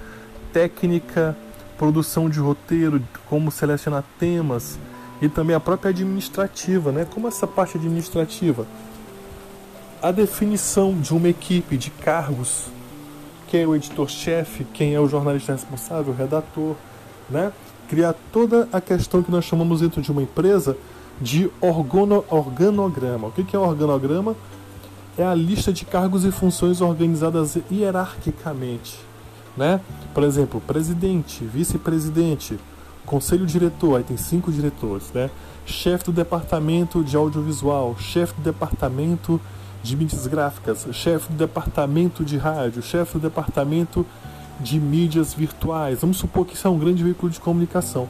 técnica, 0.52 1.36
produção 1.78 2.28
de 2.28 2.38
roteiro, 2.38 3.02
como 3.26 3.50
selecionar 3.50 4.04
temas 4.18 4.78
e 5.22 5.28
também 5.28 5.54
a 5.54 5.60
própria 5.60 5.90
administrativa, 5.90 6.92
né? 6.92 7.06
Como 7.08 7.28
essa 7.28 7.46
parte 7.46 7.76
administrativa, 7.76 8.66
a 10.02 10.10
definição 10.10 10.98
de 10.98 11.14
uma 11.14 11.28
equipe 11.28 11.76
de 11.76 11.90
cargos, 11.90 12.66
quem 13.48 13.62
é 13.62 13.66
o 13.66 13.74
editor-chefe, 13.74 14.64
quem 14.72 14.94
é 14.94 15.00
o 15.00 15.08
jornalista 15.08 15.52
responsável, 15.52 16.12
o 16.12 16.16
redator, 16.16 16.74
né? 17.28 17.52
Criar 17.90 18.14
toda 18.32 18.68
a 18.72 18.80
questão 18.80 19.20
que 19.20 19.32
nós 19.32 19.44
chamamos 19.44 19.80
dentro 19.80 20.00
de 20.00 20.12
uma 20.12 20.22
empresa 20.22 20.76
de 21.20 21.50
organo, 21.60 22.24
organograma. 22.30 23.26
O 23.26 23.32
que 23.32 23.56
é 23.56 23.58
organograma? 23.58 24.36
É 25.18 25.24
a 25.24 25.34
lista 25.34 25.72
de 25.72 25.84
cargos 25.84 26.24
e 26.24 26.30
funções 26.30 26.80
organizadas 26.80 27.58
hierarquicamente. 27.68 28.96
Né? 29.56 29.80
Por 30.14 30.22
exemplo, 30.22 30.60
presidente, 30.60 31.44
vice-presidente, 31.44 32.60
conselho 33.04 33.44
diretor, 33.44 33.96
aí 33.96 34.04
tem 34.04 34.16
cinco 34.16 34.52
diretores, 34.52 35.10
né? 35.12 35.28
chefe 35.66 36.04
do 36.04 36.12
departamento 36.12 37.02
de 37.02 37.16
audiovisual, 37.16 37.96
chefe 37.98 38.34
do 38.34 38.42
departamento 38.42 39.40
de 39.82 39.96
mídias 39.96 40.28
gráficas, 40.28 40.86
chefe 40.92 41.32
do 41.32 41.36
departamento 41.36 42.24
de 42.24 42.36
rádio, 42.36 42.82
chefe 42.82 43.14
do 43.14 43.18
departamento 43.18 44.06
de 44.60 44.78
mídias 44.78 45.34
virtuais. 45.34 46.00
Vamos 46.00 46.18
supor 46.18 46.46
que 46.46 46.54
isso 46.54 46.66
é 46.66 46.70
um 46.70 46.78
grande 46.78 47.02
veículo 47.02 47.30
de 47.30 47.40
comunicação. 47.40 48.08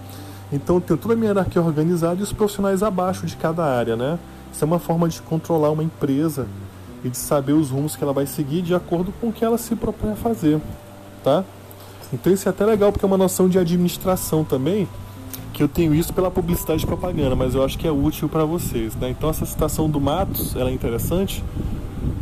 Então 0.52 0.80
tenho 0.80 0.98
toda 0.98 1.14
a 1.14 1.16
minha 1.16 1.28
hierarquia 1.28 1.62
organizada 1.62 2.20
e 2.20 2.22
os 2.22 2.32
profissionais 2.32 2.82
abaixo 2.82 3.24
de 3.24 3.36
cada 3.36 3.64
área, 3.64 3.96
né? 3.96 4.18
Isso 4.52 4.64
é 4.64 4.66
uma 4.66 4.80
forma 4.80 5.08
de 5.08 5.22
controlar 5.22 5.70
uma 5.70 5.84
empresa 5.84 6.46
e 7.04 7.08
de 7.08 7.16
saber 7.16 7.52
os 7.52 7.70
rumos 7.70 7.94
que 7.94 8.02
ela 8.02 8.12
vai 8.12 8.26
seguir 8.26 8.62
de 8.62 8.74
acordo 8.74 9.12
com 9.20 9.28
o 9.28 9.32
que 9.32 9.44
ela 9.44 9.56
se 9.56 9.76
propõe 9.76 10.12
a 10.12 10.16
fazer, 10.16 10.60
tá? 11.22 11.44
Então 12.12 12.32
isso 12.32 12.48
é 12.48 12.50
até 12.50 12.66
legal 12.66 12.90
porque 12.90 13.04
é 13.04 13.08
uma 13.08 13.16
noção 13.16 13.48
de 13.48 13.58
administração 13.58 14.42
também, 14.44 14.88
que 15.52 15.62
eu 15.62 15.68
tenho 15.68 15.94
isso 15.94 16.12
pela 16.12 16.30
publicidade 16.30 16.82
e 16.82 16.86
propaganda, 16.86 17.36
mas 17.36 17.54
eu 17.54 17.64
acho 17.64 17.78
que 17.78 17.86
é 17.86 17.92
útil 17.92 18.28
para 18.28 18.44
vocês, 18.44 18.96
né? 18.96 19.08
Então 19.10 19.30
essa 19.30 19.46
citação 19.46 19.88
do 19.88 20.00
Matos, 20.00 20.56
ela 20.56 20.70
é 20.70 20.72
interessante 20.72 21.44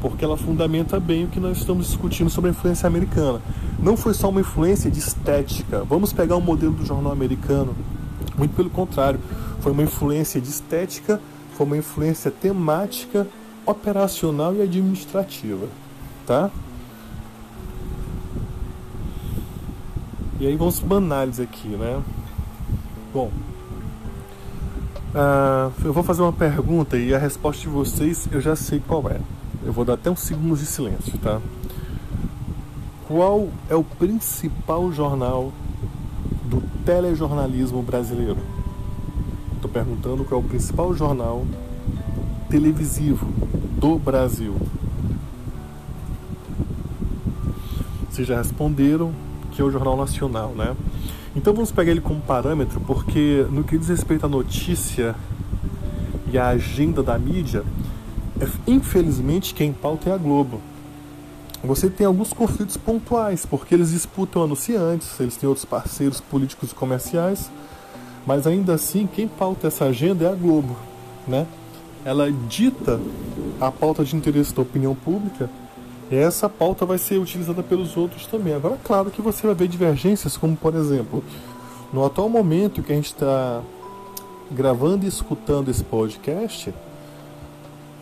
porque 0.00 0.24
ela 0.24 0.36
fundamenta 0.36 0.98
bem 1.00 1.24
o 1.24 1.28
que 1.28 1.40
nós 1.40 1.58
estamos 1.58 1.86
discutindo 1.86 2.30
sobre 2.30 2.50
a 2.50 2.52
influência 2.52 2.86
americana. 2.86 3.40
Não 3.78 3.96
foi 3.96 4.14
só 4.14 4.28
uma 4.28 4.40
influência 4.40 4.90
de 4.90 4.98
estética. 4.98 5.84
Vamos 5.84 6.12
pegar 6.12 6.36
o 6.36 6.38
um 6.38 6.42
modelo 6.42 6.72
do 6.72 6.84
jornal 6.84 7.12
americano. 7.12 7.74
Muito 8.36 8.54
pelo 8.54 8.70
contrário, 8.70 9.18
foi 9.60 9.72
uma 9.72 9.82
influência 9.82 10.40
de 10.40 10.48
estética, 10.48 11.20
foi 11.54 11.66
uma 11.66 11.76
influência 11.76 12.30
temática, 12.30 13.26
operacional 13.66 14.54
e 14.54 14.62
administrativa, 14.62 15.66
tá? 16.26 16.50
E 20.40 20.46
aí 20.46 20.56
vamos 20.56 20.78
para 20.78 20.96
análise 20.98 21.42
aqui, 21.42 21.68
né? 21.68 22.00
Bom, 23.12 23.32
uh, 25.14 25.72
eu 25.84 25.92
vou 25.92 26.04
fazer 26.04 26.22
uma 26.22 26.32
pergunta 26.32 26.96
e 26.96 27.12
a 27.12 27.18
resposta 27.18 27.62
de 27.62 27.68
vocês 27.68 28.28
eu 28.30 28.40
já 28.40 28.54
sei 28.54 28.80
qual 28.86 29.10
é. 29.10 29.20
Eu 29.68 29.74
vou 29.74 29.84
dar 29.84 29.92
até 29.92 30.10
uns 30.10 30.20
segundos 30.20 30.60
de 30.60 30.64
silêncio, 30.64 31.18
tá? 31.18 31.42
Qual 33.06 33.50
é 33.68 33.74
o 33.74 33.84
principal 33.84 34.90
jornal 34.90 35.52
do 36.46 36.62
telejornalismo 36.86 37.82
brasileiro? 37.82 38.38
Estou 39.54 39.70
perguntando 39.70 40.24
qual 40.24 40.40
é 40.40 40.44
o 40.44 40.48
principal 40.48 40.94
jornal 40.94 41.44
televisivo 42.48 43.26
do 43.78 43.98
Brasil. 43.98 44.56
Vocês 48.08 48.26
já 48.26 48.38
responderam 48.38 49.12
que 49.52 49.60
é 49.60 49.64
o 49.66 49.70
Jornal 49.70 49.98
Nacional, 49.98 50.54
né? 50.56 50.74
Então 51.36 51.52
vamos 51.52 51.70
pegar 51.70 51.90
ele 51.90 52.00
como 52.00 52.22
parâmetro, 52.22 52.80
porque 52.80 53.46
no 53.50 53.62
que 53.62 53.76
diz 53.76 53.88
respeito 53.90 54.24
à 54.24 54.30
notícia 54.30 55.14
e 56.32 56.38
à 56.38 56.48
agenda 56.48 57.02
da 57.02 57.18
mídia, 57.18 57.62
Infelizmente, 58.66 59.54
quem 59.54 59.72
pauta 59.72 60.10
é 60.10 60.12
a 60.12 60.16
Globo. 60.16 60.60
Você 61.62 61.90
tem 61.90 62.06
alguns 62.06 62.32
conflitos 62.32 62.76
pontuais, 62.76 63.44
porque 63.44 63.74
eles 63.74 63.90
disputam 63.90 64.44
anunciantes, 64.44 65.18
eles 65.18 65.36
têm 65.36 65.48
outros 65.48 65.64
parceiros 65.64 66.20
políticos 66.20 66.70
e 66.70 66.74
comerciais, 66.74 67.50
mas 68.24 68.46
ainda 68.46 68.74
assim, 68.74 69.08
quem 69.12 69.26
pauta 69.26 69.66
essa 69.66 69.86
agenda 69.86 70.24
é 70.24 70.30
a 70.30 70.34
Globo, 70.34 70.76
né? 71.26 71.46
Ela 72.04 72.30
dita 72.30 73.00
a 73.60 73.72
pauta 73.72 74.04
de 74.04 74.14
interesse 74.14 74.54
da 74.54 74.62
opinião 74.62 74.94
pública 74.94 75.50
e 76.10 76.14
essa 76.14 76.48
pauta 76.48 76.86
vai 76.86 76.96
ser 76.96 77.18
utilizada 77.18 77.62
pelos 77.62 77.96
outros 77.96 78.24
também. 78.26 78.54
Agora, 78.54 78.78
claro 78.84 79.10
que 79.10 79.20
você 79.20 79.44
vai 79.44 79.56
ver 79.56 79.66
divergências, 79.66 80.36
como 80.36 80.56
por 80.56 80.76
exemplo, 80.76 81.24
no 81.92 82.04
atual 82.04 82.28
momento 82.28 82.82
que 82.82 82.92
a 82.92 82.96
gente 82.96 83.06
está 83.06 83.62
gravando 84.50 85.04
e 85.04 85.08
escutando 85.08 85.70
esse 85.70 85.82
podcast, 85.82 86.72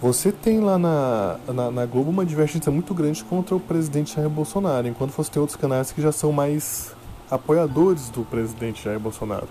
você 0.00 0.31
tem 0.31 0.61
lá 0.61 0.79
na, 0.79 1.38
na, 1.49 1.71
na, 1.71 1.87
Globo 1.87 2.11
uma 2.11 2.25
divergência 2.25 2.71
muito 2.71 2.93
grande 2.93 3.25
contra 3.25 3.57
o 3.57 3.61
presidente 3.61 4.15
Jair 4.15 4.29
Bolsonaro, 4.29 4.87
enquanto 4.87 5.12
você 5.12 5.31
tem 5.31 5.41
outros 5.41 5.57
canais 5.57 5.91
que 5.91 6.03
já 6.03 6.12
são 6.12 6.33
mais 6.33 6.95
apoiadores 7.31 8.11
do 8.11 8.23
presidente 8.23 8.85
Jair 8.85 9.00
Bolsonaro. 9.00 9.49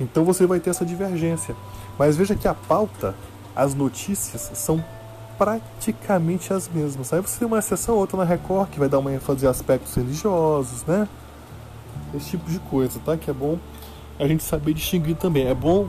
Então 0.00 0.24
você 0.24 0.46
vai 0.46 0.60
ter 0.60 0.70
essa 0.70 0.84
divergência. 0.84 1.54
Mas 1.98 2.16
veja 2.16 2.34
que 2.34 2.48
a 2.48 2.54
pauta, 2.54 3.14
as 3.54 3.74
notícias, 3.74 4.50
são 4.54 4.82
praticamente 5.36 6.52
as 6.52 6.68
mesmas. 6.68 7.12
Aí 7.12 7.20
você 7.20 7.40
tem 7.40 7.48
uma 7.48 7.58
exceção 7.58 7.96
outra 7.96 8.16
na 8.16 8.24
Record 8.24 8.70
que 8.70 8.78
vai 8.78 8.88
dar 8.88 8.98
uma 8.98 9.12
ênfase 9.12 9.46
a 9.46 9.50
aspectos 9.50 9.94
religiosos, 9.94 10.84
né? 10.84 11.08
Esse 12.14 12.30
tipo 12.30 12.50
de 12.50 12.58
coisa, 12.60 13.00
tá? 13.04 13.16
Que 13.16 13.30
é 13.30 13.34
bom 13.34 13.58
a 14.18 14.26
gente 14.26 14.42
saber 14.42 14.72
distinguir 14.72 15.16
também. 15.16 15.46
É 15.46 15.54
bom 15.54 15.88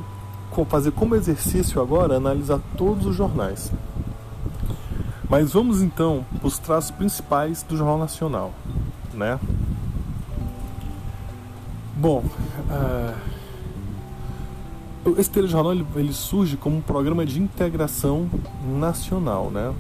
fazer 0.65 0.91
como 0.91 1.15
exercício 1.15 1.81
agora 1.81 2.17
analisar 2.17 2.59
todos 2.77 3.05
os 3.05 3.15
jornais. 3.15 3.71
Mas 5.29 5.53
vamos 5.53 5.81
então 5.81 6.25
para 6.37 6.47
os 6.47 6.59
traços 6.59 6.91
principais 6.91 7.63
do 7.63 7.77
Jornal 7.77 7.97
Nacional, 7.97 8.51
né? 9.13 9.39
Bom, 11.95 12.23
uh, 12.69 13.15
esse 15.17 15.29
telejornal 15.29 15.71
ele, 15.73 15.85
ele 15.95 16.13
surge 16.13 16.57
como 16.57 16.77
um 16.77 16.81
programa 16.81 17.25
de 17.25 17.41
integração 17.41 18.29
nacional, 18.77 19.49
né? 19.49 19.73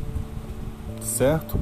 Certo? 1.01 1.59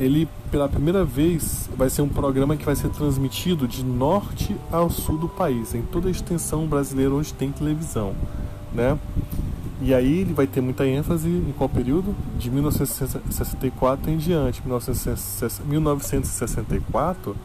Ele 0.00 0.26
pela 0.50 0.68
primeira 0.68 1.04
vez 1.04 1.70
vai 1.76 1.88
ser 1.90 2.02
um 2.02 2.08
programa 2.08 2.56
que 2.56 2.64
vai 2.64 2.74
ser 2.74 2.88
transmitido 2.88 3.68
de 3.68 3.84
norte 3.84 4.56
ao 4.72 4.90
sul 4.90 5.18
do 5.18 5.28
país, 5.28 5.74
em 5.74 5.82
toda 5.82 6.08
a 6.08 6.10
extensão 6.10 6.66
brasileira 6.66 7.14
onde 7.14 7.32
tem 7.34 7.52
televisão, 7.52 8.14
né? 8.72 8.98
E 9.82 9.94
aí 9.94 10.20
ele 10.20 10.34
vai 10.34 10.46
ter 10.46 10.60
muita 10.60 10.86
ênfase 10.86 11.28
em 11.28 11.54
qual 11.56 11.68
período? 11.68 12.14
De 12.38 12.50
1964 12.50 14.10
em 14.10 14.16
diante. 14.16 14.62
1964 14.66 17.36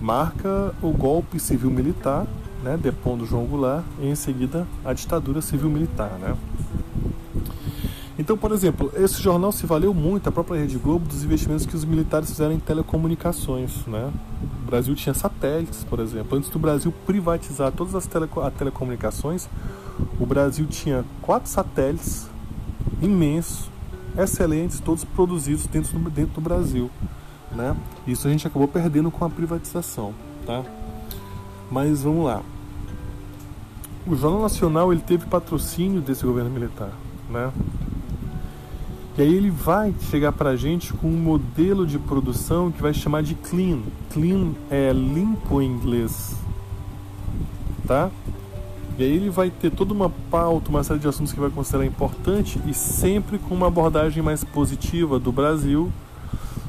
marca 0.00 0.74
o 0.82 0.90
golpe 0.90 1.38
civil-militar, 1.38 2.26
né, 2.62 2.78
depondo 2.80 3.24
João 3.24 3.44
Goulart, 3.44 3.84
e 4.00 4.08
em 4.08 4.14
seguida 4.14 4.66
a 4.84 4.92
ditadura 4.92 5.40
civil-militar. 5.40 6.10
Né? 6.20 6.36
Então, 8.22 8.38
por 8.38 8.52
exemplo, 8.52 8.92
esse 8.94 9.20
jornal 9.20 9.50
se 9.50 9.66
valeu 9.66 9.92
muito, 9.92 10.28
a 10.28 10.32
própria 10.32 10.60
Rede 10.60 10.78
Globo, 10.78 11.08
dos 11.08 11.24
investimentos 11.24 11.66
que 11.66 11.74
os 11.74 11.84
militares 11.84 12.30
fizeram 12.30 12.52
em 12.52 12.60
telecomunicações. 12.60 13.84
Né? 13.84 14.12
O 14.62 14.66
Brasil 14.66 14.94
tinha 14.94 15.12
satélites, 15.12 15.82
por 15.82 15.98
exemplo. 15.98 16.38
Antes 16.38 16.48
do 16.48 16.56
Brasil 16.56 16.94
privatizar 17.04 17.72
todas 17.72 17.96
as 17.96 18.06
teleco 18.06 18.48
telecomunicações, 18.52 19.48
o 20.20 20.24
Brasil 20.24 20.64
tinha 20.66 21.04
quatro 21.20 21.50
satélites 21.50 22.28
imensos, 23.00 23.68
excelentes, 24.16 24.78
todos 24.78 25.02
produzidos 25.02 25.66
dentro 25.66 25.98
do, 25.98 26.08
dentro 26.08 26.34
do 26.34 26.40
Brasil. 26.40 26.88
Né? 27.50 27.76
Isso 28.06 28.28
a 28.28 28.30
gente 28.30 28.46
acabou 28.46 28.68
perdendo 28.68 29.10
com 29.10 29.24
a 29.24 29.30
privatização. 29.30 30.14
Tá? 30.46 30.62
Mas 31.68 32.04
vamos 32.04 32.24
lá. 32.24 32.40
O 34.06 34.14
Jornal 34.14 34.42
Nacional 34.42 34.92
ele 34.92 35.02
teve 35.02 35.26
patrocínio 35.26 36.00
desse 36.00 36.24
governo 36.24 36.50
militar. 36.50 36.92
Né? 37.28 37.50
E 39.16 39.20
aí 39.20 39.34
ele 39.34 39.50
vai 39.50 39.94
chegar 40.10 40.32
para 40.32 40.50
a 40.50 40.56
gente 40.56 40.92
com 40.94 41.06
um 41.06 41.18
modelo 41.18 41.86
de 41.86 41.98
produção 41.98 42.72
que 42.72 42.80
vai 42.80 42.94
chamar 42.94 43.22
de 43.22 43.34
clean. 43.34 43.80
Clean 44.10 44.52
é 44.70 44.90
limpo 44.90 45.60
em 45.60 45.66
inglês, 45.66 46.34
tá? 47.86 48.10
E 48.98 49.02
aí 49.02 49.10
ele 49.10 49.28
vai 49.28 49.50
ter 49.50 49.70
toda 49.70 49.92
uma 49.92 50.08
pauta, 50.30 50.70
uma 50.70 50.82
série 50.82 50.98
de 50.98 51.06
assuntos 51.06 51.32
que 51.32 51.40
vai 51.40 51.50
considerar 51.50 51.84
importante 51.84 52.58
e 52.66 52.72
sempre 52.72 53.38
com 53.38 53.54
uma 53.54 53.66
abordagem 53.66 54.22
mais 54.22 54.44
positiva 54.44 55.18
do 55.18 55.30
Brasil, 55.30 55.92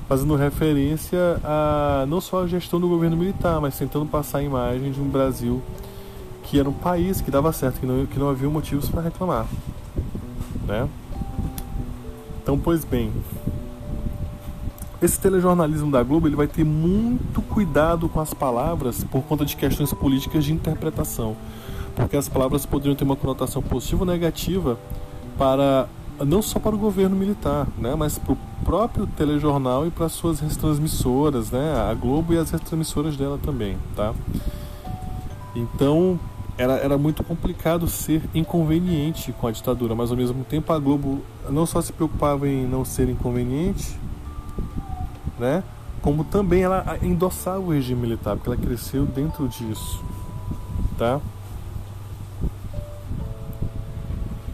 fazendo 0.10 0.36
referência 0.36 1.40
a 1.46 2.06
não 2.10 2.20
só 2.20 2.44
a 2.44 2.48
gestão 2.48 2.78
do 2.78 2.90
governo 2.90 3.16
militar, 3.16 3.62
mas 3.62 3.78
tentando 3.78 4.06
passar 4.06 4.40
a 4.40 4.44
imagem 4.44 4.92
de 4.92 5.00
um 5.00 5.08
Brasil 5.08 5.62
que 6.44 6.60
era 6.60 6.70
um 6.70 6.74
país 6.74 7.22
que 7.22 7.32
dava 7.32 7.54
certo, 7.54 7.80
que 7.80 7.86
não, 7.86 8.06
que 8.06 8.20
não 8.20 8.30
havia 8.30 8.50
motivos 8.50 8.90
para 8.90 9.02
reclamar, 9.02 9.48
né? 10.68 10.90
Então, 12.44 12.60
pois 12.60 12.86
bem, 12.86 13.12
esse 15.02 15.20
telejornalismo 15.20 15.90
da 15.90 16.04
Globo 16.04 16.28
ele 16.28 16.36
vai 16.36 16.48
ter 16.48 16.64
muito 16.64 17.42
cuidado 17.42 18.08
com 18.08 18.20
as 18.20 18.34
palavras 18.34 19.04
por 19.04 19.24
conta 19.24 19.44
de 19.44 19.56
questões 19.56 19.92
políticas 19.94 20.46
de 20.46 20.54
interpretação 20.54 21.36
porque 21.96 22.18
as 22.18 22.28
palavras 22.28 22.66
poderiam 22.66 22.96
ter 22.96 23.04
uma 23.04 23.16
conotação 23.16 23.62
positiva 23.62 24.02
ou 24.02 24.06
negativa 24.06 24.78
para 25.38 25.88
não 26.26 26.42
só 26.42 26.60
para 26.60 26.76
o 26.76 26.78
governo 26.78 27.16
militar, 27.16 27.68
né, 27.78 27.96
mas 27.96 28.18
para 28.18 28.34
o 28.34 28.38
próprio 28.64 29.08
telejornal 29.08 29.86
e 29.88 29.92
para 29.92 30.08
suas 30.08 30.40
retransmissoras, 30.40 31.52
né, 31.52 31.74
a 31.90 31.94
Globo 31.94 32.34
e 32.34 32.38
as 32.38 32.52
retransmissoras 32.52 33.18
dela 33.18 33.40
também, 33.42 33.78
tá? 33.96 34.14
Então 35.56 36.20
era, 36.58 36.74
era 36.74 36.98
muito 36.98 37.24
complicado 37.24 37.88
ser 37.88 38.22
inconveniente 38.34 39.32
com 39.34 39.48
a 39.48 39.52
ditadura, 39.52 39.96
mas 39.96 40.12
ao 40.12 40.18
mesmo 40.18 40.44
tempo 40.44 40.72
a 40.72 40.80
Globo 40.80 41.22
não 41.50 41.66
só 41.66 41.82
se 41.82 41.92
preocupava 41.92 42.48
em 42.48 42.66
não 42.68 42.86
ser 42.86 43.10
inconveniente, 43.10 43.98
né, 45.40 45.64
como 46.02 46.24
também 46.24 46.64
ela 46.64 46.98
endossava 47.02 47.60
o 47.60 47.72
regime 47.72 48.02
militar, 48.02 48.36
porque 48.36 48.50
ela 48.50 48.58
cresceu 48.58 49.06
dentro 49.06 49.48
disso, 49.48 50.04
tá? 50.98 51.20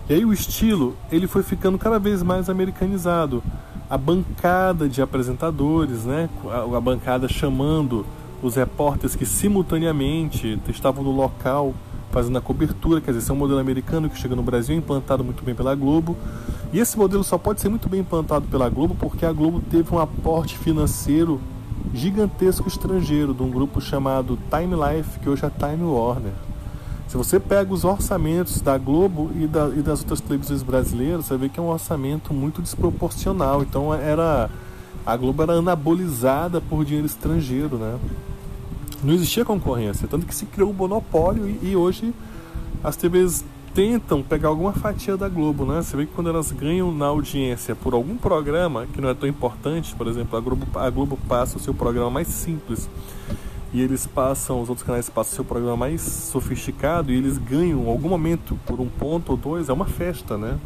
E 0.07 0.13
aí 0.13 0.25
o 0.25 0.33
estilo 0.33 0.95
ele 1.12 1.27
foi 1.27 1.43
ficando 1.43 1.77
cada 1.77 1.99
vez 1.99 2.23
mais 2.23 2.49
americanizado. 2.49 3.43
A 3.88 3.95
bancada 3.95 4.89
de 4.89 5.03
apresentadores, 5.03 6.03
né? 6.03 6.27
a, 6.49 6.77
a 6.77 6.81
bancada 6.81 7.27
chamando 7.27 8.05
os 8.41 8.55
repórteres 8.55 9.15
que 9.15 9.25
simultaneamente 9.25 10.59
estavam 10.67 11.03
no 11.03 11.12
local 11.12 11.75
fazendo 12.12 12.38
a 12.38 12.41
cobertura, 12.41 13.02
quer 13.02 13.12
dizer, 13.12 13.24
esse 13.24 13.32
é 13.32 13.34
um 13.34 13.38
modelo 13.38 13.60
americano 13.60 14.10
que 14.10 14.17
chega 14.17 14.36
no 14.36 14.43
Brasil, 14.43 14.76
implantado 14.76 15.24
muito 15.24 15.43
bem 15.43 15.54
pela 15.54 15.76
Globo. 15.76 16.17
E 16.74 16.80
esse 16.80 16.98
modelo 16.98 17.24
só 17.24 17.38
pode 17.38 17.62
ser 17.62 17.69
muito 17.69 17.88
bem 17.89 18.02
implantado 18.02 18.48
pela 18.48 18.69
Globo 18.69 18.95
porque 19.00 19.26
a 19.26 19.32
Globo 19.32 19.62
teve 19.69 19.93
um 19.93 20.00
aporte 20.00 20.58
financeiro 20.58 21.39
gigantesco 21.93 22.67
estrangeiro 22.67 23.34
de 23.34 23.41
um 23.41 23.50
grupo 23.50 23.82
chamado 23.82 24.38
Time 24.50 24.76
Life, 24.76 25.19
que 25.19 25.30
hoje 25.30 25.45
é 25.45 25.50
Time 25.50 25.84
Warner. 25.84 26.34
Se 27.08 27.17
você 27.17 27.39
pega 27.39 27.74
os 27.74 27.84
orçamentos 27.84 28.62
da 28.62 28.78
Globo 28.78 29.32
e, 29.36 29.48
da, 29.48 29.69
e 29.69 29.82
das 29.82 30.02
outras 30.02 30.22
televisões 30.22 30.62
brasileiras, 30.62 31.26
você 31.26 31.38
vê 31.38 31.50
que 31.50 31.60
é 31.60 31.63
um 31.63 31.69
orçamento 31.69 32.34
muito 32.34 32.62
desproporcional. 32.62 33.63
Então 33.63 33.91
era 33.91 34.48
a 35.04 35.17
Globo 35.17 35.41
era 35.41 35.54
anabolizada 35.54 36.62
por 36.62 36.86
dinheiro 36.86 37.08
estrangeiro, 37.08 37.78
né? 37.78 37.98
Não 39.03 39.13
existia 39.13 39.45
concorrência, 39.45 40.07
tanto 40.07 40.25
que 40.25 40.35
se 40.35 40.45
criou 40.45 40.71
um 40.71 40.73
monopólio 40.73 41.47
e, 41.47 41.69
e 41.69 41.75
hoje 41.75 42.13
as 42.83 42.95
TVs 42.95 43.45
tentam 43.73 44.21
pegar 44.21 44.49
alguma 44.49 44.73
fatia 44.73 45.15
da 45.15 45.29
Globo, 45.29 45.65
né? 45.65 45.81
Você 45.81 45.95
vê 45.95 46.05
que 46.05 46.12
quando 46.13 46.29
elas 46.29 46.51
ganham 46.51 46.91
na 46.91 47.05
audiência 47.05 47.75
por 47.75 47.93
algum 47.93 48.17
programa 48.17 48.88
que 48.88 48.99
não 48.99 49.09
é 49.09 49.13
tão 49.13 49.29
importante, 49.29 49.95
por 49.95 50.07
exemplo, 50.07 50.38
a 50.38 50.41
Globo, 50.41 50.67
a 50.79 50.89
Globo 50.89 51.17
passa 51.27 51.57
o 51.57 51.62
seu 51.62 51.73
programa 51.73 52.09
mais 52.09 52.27
simples 52.27 52.89
e 53.71 53.81
eles 53.81 54.07
passam, 54.07 54.62
os 54.62 54.69
outros 54.69 54.85
canais 54.85 55.09
passam 55.09 55.35
seu 55.35 55.45
programa 55.45 55.77
mais 55.77 56.01
sofisticado 56.01 57.12
e 57.12 57.15
eles 57.15 57.38
ganham 57.38 57.88
algum 57.88 58.09
momento 58.09 58.57
por 58.65 58.79
um 58.79 58.88
ponto 58.88 59.31
ou 59.31 59.38
dois, 59.38 59.69
é 59.69 59.73
uma 59.73 59.85
festa, 59.85 60.38
né? 60.38 60.57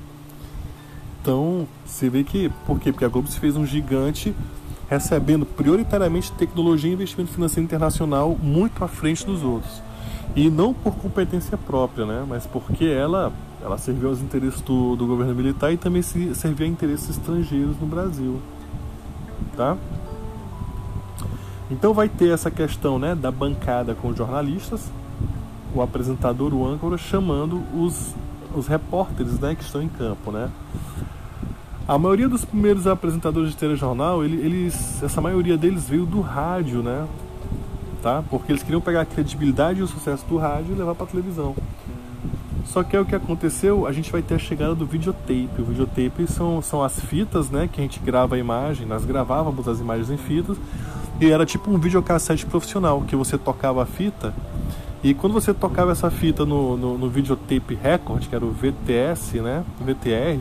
Então, 1.22 1.68
você 1.86 2.10
vê 2.10 2.24
que, 2.24 2.50
por 2.66 2.80
quê? 2.80 2.92
Porque 2.92 3.06
a 3.06 3.10
Globo 3.10 3.28
se 3.28 3.40
fez 3.40 3.56
um 3.56 3.66
gigante 3.66 4.34
recebendo 4.90 5.46
prioritariamente 5.46 6.32
tecnologia 6.34 6.90
e 6.90 6.94
investimento 6.94 7.32
financeiro 7.32 7.66
internacional 7.66 8.38
muito 8.42 8.84
à 8.84 8.88
frente 8.88 9.26
dos 9.26 9.44
outros. 9.44 9.82
E 10.36 10.50
não 10.50 10.74
por 10.74 10.96
competência 10.96 11.58
própria, 11.58 12.06
né? 12.06 12.26
Mas 12.28 12.46
porque 12.46 12.86
ela, 12.86 13.32
ela 13.64 13.78
serviu 13.78 14.10
aos 14.10 14.20
interesses 14.20 14.62
do, 14.62 14.96
do 14.96 15.06
governo 15.06 15.36
militar 15.36 15.72
e 15.72 15.78
também 15.78 16.02
se, 16.02 16.34
serviu 16.34 16.66
a 16.66 16.70
interesses 16.70 17.12
estrangeiros 17.12 17.80
no 17.80 17.86
Brasil. 17.86 18.40
Tá? 19.56 19.78
Então 21.70 21.94
vai 21.94 22.10
ter 22.10 22.30
essa 22.30 22.52
questão 22.52 23.00
né, 23.00 23.16
da 23.16 23.32
bancada 23.32 23.96
com 23.96 24.10
os 24.10 24.18
jornalistas, 24.18 24.92
o 25.74 25.82
apresentador, 25.82 26.54
o 26.54 26.68
âncora, 26.68 26.98
chamando 26.98 27.64
os, 27.74 28.14
os 28.56 28.68
repórteres 28.68 29.40
né, 29.40 29.56
que 29.56 29.64
estão 29.64 29.82
em 29.82 29.90
campo. 29.90 30.32
Né? 30.32 30.50
A 31.94 31.98
maioria 32.00 32.28
dos 32.28 32.44
primeiros 32.44 32.88
apresentadores 32.88 33.52
de 33.52 33.56
telejornal, 33.56 34.26
eles, 34.26 35.04
essa 35.04 35.22
maioria 35.22 35.56
deles 35.56 35.88
veio 35.88 36.08
do 36.08 36.22
rádio, 36.22 36.82
né? 36.82 37.08
Tá? 38.02 38.24
Porque 38.32 38.52
eles 38.52 38.64
queriam 38.64 38.82
pegar 38.82 39.02
a 39.02 39.06
credibilidade 39.06 39.80
e 39.80 39.84
o 39.84 39.88
sucesso 39.88 40.26
do 40.26 40.40
rádio 40.40 40.74
e 40.74 40.76
levar 40.76 40.96
para 40.96 41.06
televisão. 41.06 41.56
Só 42.66 42.82
que 42.82 42.96
é 42.96 43.00
o 43.00 43.06
que 43.06 43.14
aconteceu, 43.14 43.86
a 43.86 43.92
gente 43.92 44.12
vai 44.12 44.24
ter 44.24 44.34
a 44.34 44.40
chegada 44.40 44.74
do 44.74 44.88
videotape. 44.88 45.52
O 45.60 45.66
videotape 45.66 46.26
são, 46.26 46.64
são 46.64 46.82
as 46.82 47.00
fitas, 47.00 47.52
né, 47.52 47.70
que 47.72 47.80
a 47.80 47.84
gente 47.84 48.00
grava 48.00 48.38
a 48.38 48.40
imagem, 48.40 48.88
nós 48.88 49.06
gravávamos 49.06 49.68
as 49.68 49.80
imagens 49.80 50.10
em 50.10 50.18
fitas, 50.18 50.58
e 51.22 51.30
era 51.30 51.46
tipo 51.46 51.70
um 51.70 51.78
videocassete 51.78 52.48
profissional, 52.48 53.02
que 53.02 53.16
você 53.16 53.38
tocava 53.38 53.84
a 53.84 53.86
fita 53.86 54.34
E 55.04 55.14
quando 55.14 55.34
você 55.34 55.54
tocava 55.54 55.92
essa 55.92 56.10
fita 56.10 56.44
no, 56.44 56.76
no, 56.76 56.98
no 56.98 57.08
videotape 57.08 57.76
record, 57.76 58.28
que 58.28 58.34
era 58.34 58.44
o 58.44 58.50
VTS, 58.50 59.40
né? 59.42 59.64
VTR, 59.80 60.40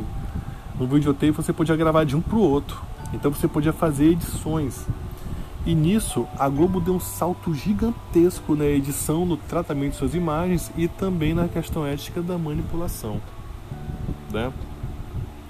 no 0.83 0.89
videotape 0.89 1.31
você 1.31 1.53
podia 1.53 1.77
gravar 1.77 2.05
de 2.05 2.17
um 2.17 2.21
para 2.21 2.37
o 2.37 2.41
outro. 2.41 2.83
Então 3.13 3.33
você 3.33 3.47
podia 3.47 3.73
fazer 3.73 4.07
edições. 4.07 4.85
E 5.65 5.77
nisso 5.77 6.27
a 6.37 6.49
Globo 6.49 6.81
deu 6.81 6.95
um 6.95 7.01
salto 7.01 7.55
gigantesco 7.55 8.57
na 8.57 8.65
edição, 8.65 9.25
no 9.25 9.37
tratamento 9.37 9.93
de 9.93 9.99
suas 9.99 10.15
imagens 10.15 10.73
e 10.77 10.89
também 10.89 11.35
na 11.35 11.47
questão 11.47 11.87
ética 11.87 12.21
da 12.21 12.37
manipulação. 12.37 13.21
Né? 14.33 14.53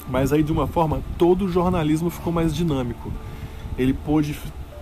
Mas 0.06 0.34
aí 0.34 0.42
de 0.42 0.52
uma 0.52 0.66
forma 0.66 1.00
todo 1.16 1.46
o 1.46 1.48
jornalismo 1.48 2.10
ficou 2.10 2.32
mais 2.32 2.54
dinâmico. 2.54 3.10
Ele 3.78 3.94
pôde 3.94 4.38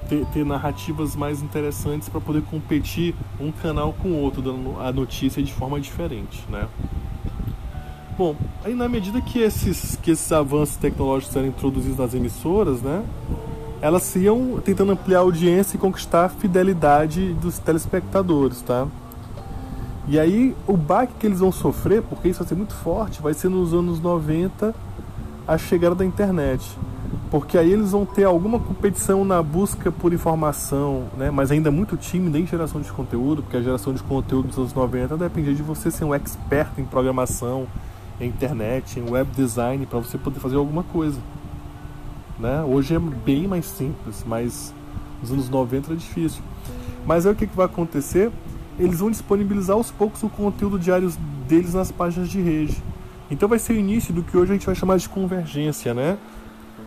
ter, 0.09 0.27
ter 0.33 0.45
narrativas 0.45 1.15
mais 1.15 1.41
interessantes 1.43 2.09
para 2.09 2.21
poder 2.21 2.43
competir 2.43 3.15
um 3.39 3.53
canal 3.53 3.93
com 3.93 4.09
o 4.09 4.17
outro, 4.17 4.43
dando 4.43 4.81
a 4.81 4.91
notícia 4.91 5.41
de 5.41 5.53
forma 5.53 5.81
diferente. 5.81 6.45
Né? 6.49 6.67
Bom, 8.21 8.37
aí 8.63 8.75
na 8.75 8.87
medida 8.87 9.19
que 9.19 9.39
esses, 9.39 9.97
que 9.97 10.11
esses 10.11 10.31
avanços 10.31 10.77
tecnológicos 10.77 11.35
eram 11.35 11.49
introduzidos 11.49 11.97
nas 11.97 12.13
emissoras, 12.13 12.83
né, 12.83 13.03
elas 13.81 14.15
iam 14.15 14.61
tentando 14.63 14.93
ampliar 14.93 15.21
a 15.21 15.23
audiência 15.23 15.79
e 15.79 15.81
conquistar 15.81 16.27
a 16.27 16.29
fidelidade 16.29 17.33
dos 17.33 17.59
telespectadores, 17.59 18.61
tá? 18.61 18.87
E 20.07 20.19
aí 20.19 20.55
o 20.67 20.77
baque 20.77 21.15
que 21.19 21.27
eles 21.27 21.41
vão 21.41 21.51
sofrer, 21.51 22.03
porque 22.03 22.29
isso 22.29 22.41
vai 22.41 22.49
ser 22.49 22.57
muito 22.57 22.75
forte, 22.75 23.23
vai 23.23 23.33
ser 23.33 23.49
nos 23.49 23.73
anos 23.73 23.99
90 24.01 24.75
a 25.49 25.57
chegada 25.57 25.95
da 25.95 26.05
internet. 26.05 26.77
Porque 27.31 27.57
aí 27.57 27.73
eles 27.73 27.93
vão 27.93 28.05
ter 28.05 28.25
alguma 28.25 28.59
competição 28.59 29.25
na 29.25 29.43
busca 29.43 29.91
por 29.91 30.13
informação, 30.13 31.05
né? 31.17 31.31
mas 31.31 31.51
ainda 31.51 31.71
muito 31.71 31.97
tímida 31.97 32.39
em 32.39 32.47
geração 32.47 32.83
de 32.83 32.93
conteúdo, 32.93 33.43
porque 33.43 33.57
a 33.57 33.63
geração 33.63 33.95
de 33.95 34.03
conteúdo 34.03 34.49
dos 34.49 34.59
anos 34.59 34.75
90 34.75 35.17
dependia 35.17 35.55
de 35.55 35.63
você 35.63 35.91
ser 35.91 36.05
um 36.05 36.15
expert 36.15 36.73
em 36.77 36.85
programação, 36.85 37.67
em 38.21 38.29
internet, 38.29 39.01
em 39.01 39.11
web 39.11 39.31
design, 39.35 39.87
para 39.87 39.99
você 39.99 40.19
poder 40.19 40.41
fazer 40.41 40.57
alguma 40.57 40.83
coisa. 40.83 41.19
Né? 42.39 42.63
Hoje 42.63 42.95
é 42.95 42.99
bem 42.99 43.49
mais 43.49 43.67
simples, 43.67 44.25
mas 44.27 44.75
nos 45.21 45.33
anos 45.33 45.49
90 45.49 45.89
era 45.89 45.97
difícil. 45.97 46.43
Mas 47.07 47.27
aí 47.27 47.33
o 47.33 47.37
que, 47.37 47.47
que 47.47 47.57
vai 47.57 47.67
acontecer? 47.67 48.31
Eles 48.79 49.01
vão 49.01 49.11
disponibilizar 49.11 49.77
aos 49.77 49.91
poucos 49.91 50.23
o 50.23 50.29
conteúdo 50.29 50.79
diário 50.79 51.11
deles 51.49 51.75
nas 51.75 51.91
páginas 51.91 52.29
de 52.29 52.41
rede. 52.41 52.83
Então 53.31 53.49
vai 53.49 53.59
ser 53.59 53.75
o 53.75 53.77
início 53.77 54.13
do 54.13 54.23
que 54.23 54.37
hoje 54.37 54.53
a 54.53 54.55
gente 54.55 54.67
vai 54.67 54.75
chamar 54.75 54.97
de 54.97 55.09
convergência, 55.09 55.95
né? 55.95 56.19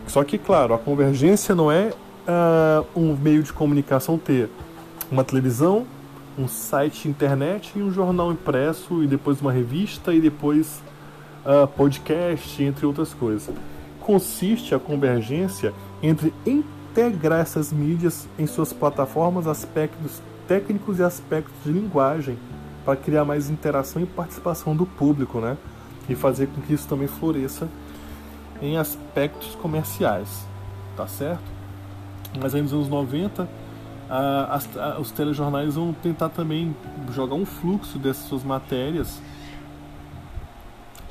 Só 0.06 0.22
que, 0.22 0.36
claro, 0.36 0.74
a 0.74 0.78
convergência 0.78 1.54
não 1.54 1.72
é 1.72 1.92
uh, 2.28 2.86
um 2.94 3.16
meio 3.16 3.42
de 3.42 3.52
comunicação 3.52 4.18
ter 4.18 4.50
uma 5.10 5.24
televisão, 5.24 5.86
um 6.38 6.48
site 6.48 7.08
internet 7.08 7.72
e 7.76 7.82
um 7.82 7.90
jornal 7.90 8.32
impresso 8.32 9.02
e 9.02 9.06
depois 9.06 9.40
uma 9.40 9.52
revista 9.52 10.12
e 10.12 10.20
depois 10.20 10.82
uh, 11.44 11.66
podcast, 11.68 12.62
entre 12.62 12.86
outras 12.86 13.12
coisas. 13.14 13.54
Consiste 14.00 14.74
a 14.74 14.78
convergência 14.78 15.72
entre 16.02 16.32
integrar 16.44 17.40
essas 17.40 17.72
mídias 17.72 18.28
em 18.38 18.46
suas 18.46 18.72
plataformas, 18.72 19.46
aspectos 19.46 20.20
técnicos 20.46 20.98
e 20.98 21.02
aspectos 21.02 21.54
de 21.64 21.72
linguagem, 21.72 22.38
para 22.84 22.96
criar 22.96 23.24
mais 23.24 23.48
interação 23.48 24.02
e 24.02 24.06
participação 24.06 24.76
do 24.76 24.84
público, 24.84 25.40
né? 25.40 25.56
E 26.08 26.14
fazer 26.14 26.48
com 26.48 26.60
que 26.60 26.74
isso 26.74 26.86
também 26.86 27.08
floresça 27.08 27.66
em 28.60 28.76
aspectos 28.76 29.54
comerciais, 29.54 30.46
tá 30.94 31.06
certo? 31.06 31.42
Mas 32.38 32.54
aí 32.54 32.60
nos 32.60 32.72
anos 32.74 32.88
90, 32.88 33.48
ah, 34.10 34.48
as, 34.50 34.76
ah, 34.76 34.98
os 35.00 35.10
telejornais 35.10 35.76
vão 35.76 35.92
tentar 35.94 36.28
também 36.28 36.76
jogar 37.12 37.36
um 37.36 37.46
fluxo 37.46 37.98
dessas 37.98 38.24
suas 38.26 38.44
matérias 38.44 39.20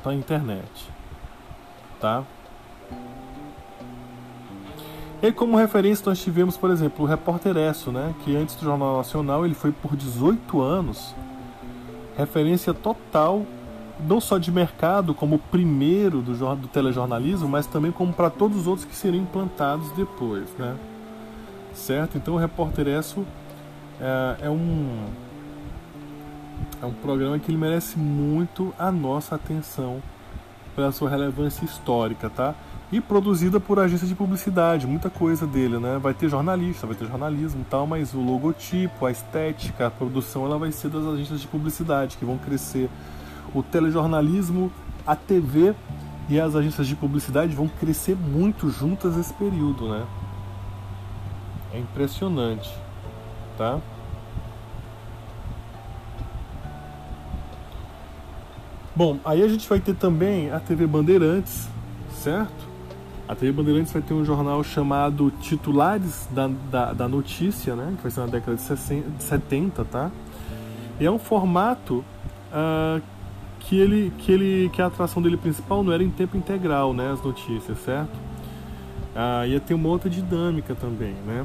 para 0.04 0.12
a 0.12 0.14
internet, 0.14 0.90
tá? 1.98 2.22
E 5.22 5.32
como 5.32 5.56
referência 5.56 6.04
nós 6.06 6.22
tivemos, 6.22 6.58
por 6.58 6.70
exemplo, 6.70 7.06
o 7.06 7.08
Repórter 7.08 7.56
Esso, 7.56 7.90
né, 7.90 8.14
que 8.22 8.36
antes 8.36 8.54
do 8.56 8.64
Jornal 8.64 8.98
Nacional 8.98 9.46
ele 9.46 9.54
foi 9.54 9.72
por 9.72 9.96
18 9.96 10.60
anos 10.60 11.14
referência 12.14 12.74
total 12.74 13.46
não 14.06 14.20
só 14.20 14.36
de 14.36 14.52
mercado 14.52 15.14
como 15.14 15.38
primeiro 15.38 16.20
do, 16.20 16.34
do 16.56 16.68
telejornalismo, 16.68 17.48
mas 17.48 17.66
também 17.66 17.90
como 17.90 18.12
para 18.12 18.28
todos 18.28 18.58
os 18.58 18.66
outros 18.66 18.84
que 18.84 18.94
seriam 18.94 19.22
implantados 19.22 19.90
depois, 19.92 20.50
né? 20.58 20.76
Certo? 21.72 22.18
Então 22.18 22.34
o 22.34 22.36
Repórter 22.36 22.86
Esso 22.88 23.24
é, 23.98 24.46
é 24.46 24.50
um 24.50 25.06
é 26.82 26.86
um 26.86 26.92
programa 26.92 27.38
que 27.38 27.50
ele 27.50 27.58
merece 27.58 27.98
muito 27.98 28.74
a 28.78 28.90
nossa 28.90 29.34
atenção 29.34 30.02
pela 30.74 30.92
sua 30.92 31.08
relevância 31.08 31.64
histórica, 31.64 32.28
tá? 32.28 32.54
E 32.92 33.00
produzida 33.00 33.58
por 33.58 33.78
agência 33.78 34.06
de 34.06 34.14
publicidade, 34.14 34.86
muita 34.86 35.08
coisa 35.08 35.46
dele, 35.46 35.78
né? 35.78 35.98
Vai 36.00 36.14
ter 36.14 36.28
jornalista, 36.28 36.86
vai 36.86 36.94
ter 36.94 37.06
jornalismo 37.06 37.62
e 37.62 37.64
tal, 37.64 37.86
mas 37.86 38.12
o 38.12 38.20
logotipo, 38.20 39.06
a 39.06 39.10
estética, 39.10 39.86
a 39.86 39.90
produção, 39.90 40.44
ela 40.44 40.58
vai 40.58 40.70
ser 40.70 40.90
das 40.90 41.04
agências 41.06 41.40
de 41.40 41.48
publicidade 41.48 42.16
que 42.16 42.24
vão 42.24 42.38
crescer. 42.38 42.90
O 43.54 43.62
telejornalismo, 43.62 44.70
a 45.06 45.16
TV 45.16 45.74
e 46.28 46.40
as 46.40 46.54
agências 46.54 46.86
de 46.86 46.96
publicidade 46.96 47.54
vão 47.54 47.68
crescer 47.68 48.16
muito 48.16 48.70
juntas 48.70 49.16
nesse 49.16 49.32
período, 49.34 49.88
né? 49.88 50.04
É 51.72 51.78
impressionante, 51.78 52.72
tá? 53.56 53.80
Bom, 58.96 59.18
aí 59.24 59.42
a 59.42 59.48
gente 59.48 59.68
vai 59.68 59.80
ter 59.80 59.96
também 59.96 60.52
a 60.52 60.60
TV 60.60 60.86
Bandeirantes, 60.86 61.68
certo? 62.12 62.68
A 63.26 63.34
TV 63.34 63.50
Bandeirantes 63.50 63.92
vai 63.92 64.00
ter 64.00 64.14
um 64.14 64.24
jornal 64.24 64.62
chamado 64.62 65.32
Titulares 65.40 66.28
da, 66.30 66.48
da, 66.70 66.92
da 66.92 67.08
Notícia, 67.08 67.74
né? 67.74 67.94
Que 67.96 68.02
vai 68.02 68.12
ser 68.12 68.20
na 68.20 68.26
década 68.26 68.56
de, 68.56 68.62
60, 68.62 69.10
de 69.10 69.24
70, 69.24 69.84
tá? 69.86 70.12
E 71.00 71.06
é 71.06 71.10
um 71.10 71.18
formato 71.18 72.04
uh, 72.52 73.02
que 73.58 73.76
ele 73.76 74.12
que 74.16 74.30
ele 74.30 74.70
que 74.72 74.80
a 74.80 74.86
atração 74.86 75.20
dele 75.20 75.38
principal 75.38 75.82
não 75.82 75.92
era 75.92 76.04
em 76.04 76.10
tempo 76.10 76.36
integral, 76.36 76.94
né? 76.94 77.10
As 77.10 77.20
notícias, 77.20 77.76
certo? 77.78 78.14
Uh, 78.14 79.46
ia 79.48 79.58
ter 79.58 79.74
uma 79.74 79.88
outra 79.88 80.08
dinâmica 80.08 80.72
também, 80.72 81.14
né? 81.26 81.44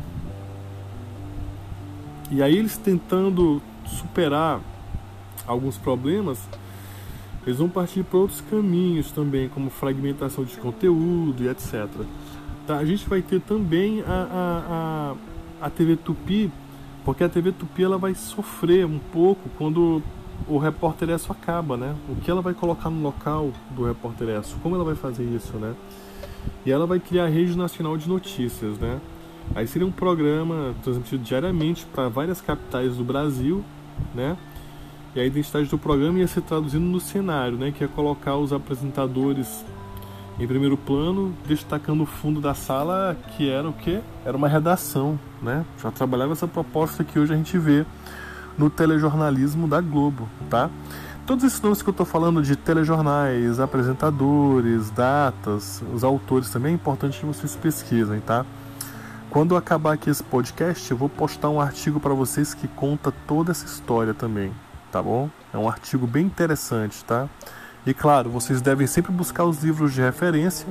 E 2.30 2.44
aí 2.44 2.56
eles 2.56 2.78
tentando 2.78 3.60
superar 3.88 4.60
alguns 5.48 5.78
problemas 5.78 6.38
eles 7.50 7.58
vão 7.60 7.68
partir 7.68 8.04
para 8.04 8.20
outros 8.20 8.42
caminhos 8.42 9.12
também, 9.12 9.50
como 9.50 9.70
fragmentação 9.70 10.44
de 10.44 10.56
conteúdo 10.58 11.44
e 11.44 11.48
etc. 11.48 11.88
Tá? 12.68 12.78
A 12.78 12.86
gente 12.86 13.10
vai 13.10 13.22
ter 13.24 13.42
também 13.42 14.04
a, 14.04 14.12
a, 14.12 15.16
a, 15.62 15.66
a 15.66 15.70
TV 15.72 15.96
Tupi, 15.96 16.52
porque 17.04 17.24
a 17.24 17.30
TV 17.30 17.52
Tupi 17.52 17.84
ela 17.84 17.98
vai 17.98 18.14
sofrer 18.14 18.86
um 18.86 19.00
pouco 19.00 19.50
quando 19.58 20.04
o 20.48 20.60
repórter 20.60 21.10
ESSO 21.10 21.32
acaba, 21.32 21.76
né? 21.76 21.96
O 22.08 22.16
que 22.18 22.30
ela 22.30 22.42
vai 22.42 22.54
colocar 22.54 22.90
no 22.90 23.02
local 23.02 23.52
do 23.72 23.84
repórter 23.84 24.30
ESSO? 24.30 24.58
Como 24.62 24.76
ela 24.76 24.84
vai 24.84 24.96
fazer 24.96 25.24
isso, 25.24 25.58
né? 25.58 25.74
E 26.66 26.72
ela 26.72 26.86
vai 26.86 27.00
criar 27.00 27.26
a 27.26 27.30
Rede 27.30 27.58
Nacional 27.58 27.98
de 27.98 28.08
Notícias, 28.08 28.78
né? 28.78 29.02
Aí 29.56 29.66
seria 29.68 29.88
um 29.88 29.92
programa 29.92 30.76
transmitido 30.84 31.24
diariamente 31.24 31.86
para 31.88 32.08
várias 32.08 32.40
capitais 32.40 32.96
do 32.96 33.04
Brasil, 33.04 33.64
né? 34.14 34.38
E 35.16 35.20
a 35.20 35.26
identidade 35.26 35.68
do 35.68 35.78
programa 35.78 36.20
ia 36.20 36.28
ser 36.28 36.42
traduzindo 36.42 36.86
no 36.86 37.00
cenário, 37.00 37.58
né, 37.58 37.72
que 37.72 37.84
é 37.84 37.88
colocar 37.88 38.38
os 38.38 38.54
apresentadores 38.54 39.66
em 40.40 40.48
primeiro 40.48 40.78
plano, 40.78 41.34
destacando 41.46 42.04
o 42.04 42.06
fundo 42.06 42.40
da 42.40 42.54
sala, 42.54 43.18
que 43.36 43.50
era 43.50 43.68
o 43.68 43.74
que? 43.74 44.00
Era 44.24 44.38
uma 44.38 44.48
redação, 44.48 45.20
né? 45.42 45.66
Já 45.82 45.92
trabalhava 45.92 46.32
essa 46.32 46.48
proposta 46.48 47.04
que 47.04 47.20
hoje 47.20 47.34
a 47.34 47.36
gente 47.36 47.58
vê 47.58 47.86
no 48.58 48.70
telejornalismo 48.70 49.68
da 49.68 49.82
Globo, 49.82 50.30
tá? 50.50 50.70
Todos 51.26 51.44
esses 51.44 51.62
nomes 51.62 51.82
que 51.82 51.90
eu 51.90 51.92
estou 51.92 52.06
falando 52.06 52.42
de 52.42 52.56
telejornais, 52.56 53.60
apresentadores, 53.60 54.90
datas, 54.92 55.84
os 55.94 56.04
autores 56.04 56.50
também 56.50 56.72
é 56.72 56.76
importante 56.76 57.20
que 57.20 57.26
vocês 57.26 57.56
pesquisem, 57.56 58.20
tá? 58.22 58.46
Quando 59.30 59.56
acabar 59.56 59.94
aqui 59.94 60.10
esse 60.10 60.24
podcast, 60.24 60.90
eu 60.90 60.98
vou 60.98 61.08
postar 61.10 61.50
um 61.50 61.62
artigo 61.62 62.00
para 62.00 62.14
vocês 62.14 62.54
que 62.54 62.68
conta 62.68 63.14
toda 63.28 63.52
essa 63.52 63.66
história 63.66 64.14
também, 64.14 64.52
tá 64.92 65.02
bom? 65.02 65.30
É 65.54 65.58
um 65.58 65.68
artigo 65.68 66.06
bem 66.06 66.26
interessante, 66.26 67.04
tá? 67.06 67.28
E 67.86 67.94
claro, 67.94 68.30
vocês 68.30 68.62
devem 68.62 68.86
sempre 68.88 69.12
buscar 69.12 69.46
os 69.46 69.64
livros 69.64 69.94
de 69.94 70.02
referência. 70.02 70.68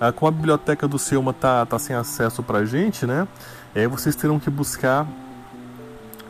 Ah, 0.00 0.12
como 0.12 0.28
a 0.28 0.30
biblioteca 0.30 0.86
do 0.86 0.98
Selma 0.98 1.32
tá, 1.32 1.66
tá 1.66 1.78
sem 1.78 1.96
acesso 1.96 2.42
pra 2.42 2.64
gente, 2.64 3.06
né? 3.06 3.26
aí 3.74 3.86
vocês 3.86 4.14
terão 4.14 4.38
que 4.38 4.50
buscar 4.50 5.06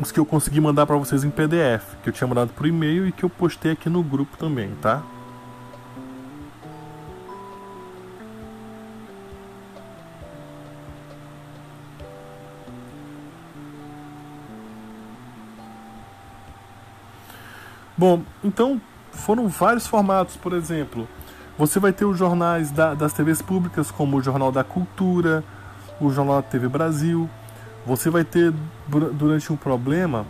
os 0.01 0.13
que 0.13 0.21
eu 0.21 0.25
consegui 0.25 0.61
mandar 0.61 0.87
para 0.87 0.97
vocês 0.97 1.25
em 1.25 1.31
PDF, 1.31 1.97
que 2.03 2.09
eu 2.09 2.13
tinha 2.13 2.27
mandado 2.27 2.53
por 2.53 2.67
e-mail 2.67 3.07
e 3.07 3.13
que 3.13 3.25
eu 3.25 3.29
postei 3.29 3.73
aqui 3.73 3.89
no 3.89 4.03
grupo 4.03 4.37
também, 4.37 4.71
tá? 4.81 5.03
Bom, 17.99 18.23
então 18.45 18.81
foram 19.11 19.49
vários 19.49 19.89
formatos, 19.89 20.37
por 20.37 20.53
exemplo, 20.53 21.09
você 21.59 21.81
vai 21.81 21.93
ter 21.93 22.05
os 22.05 22.17
jornais 22.17 22.71
da, 22.71 22.95
das 22.95 23.13
TVs 23.13 23.43
públicas, 23.43 23.91
como 23.91 24.17
o 24.17 24.23
Jornal 24.23 24.53
da 24.53 24.63
Cultura, 24.63 25.43
o 26.01 26.09
Jornal 26.09 26.37
da 26.37 26.43
TV 26.43 26.69
Brasil. 26.69 27.29
Você 27.85 28.09
vai 28.09 28.23
ter, 28.23 28.55
durante 28.87 29.53
um 29.53 29.57
problema, 29.57 30.25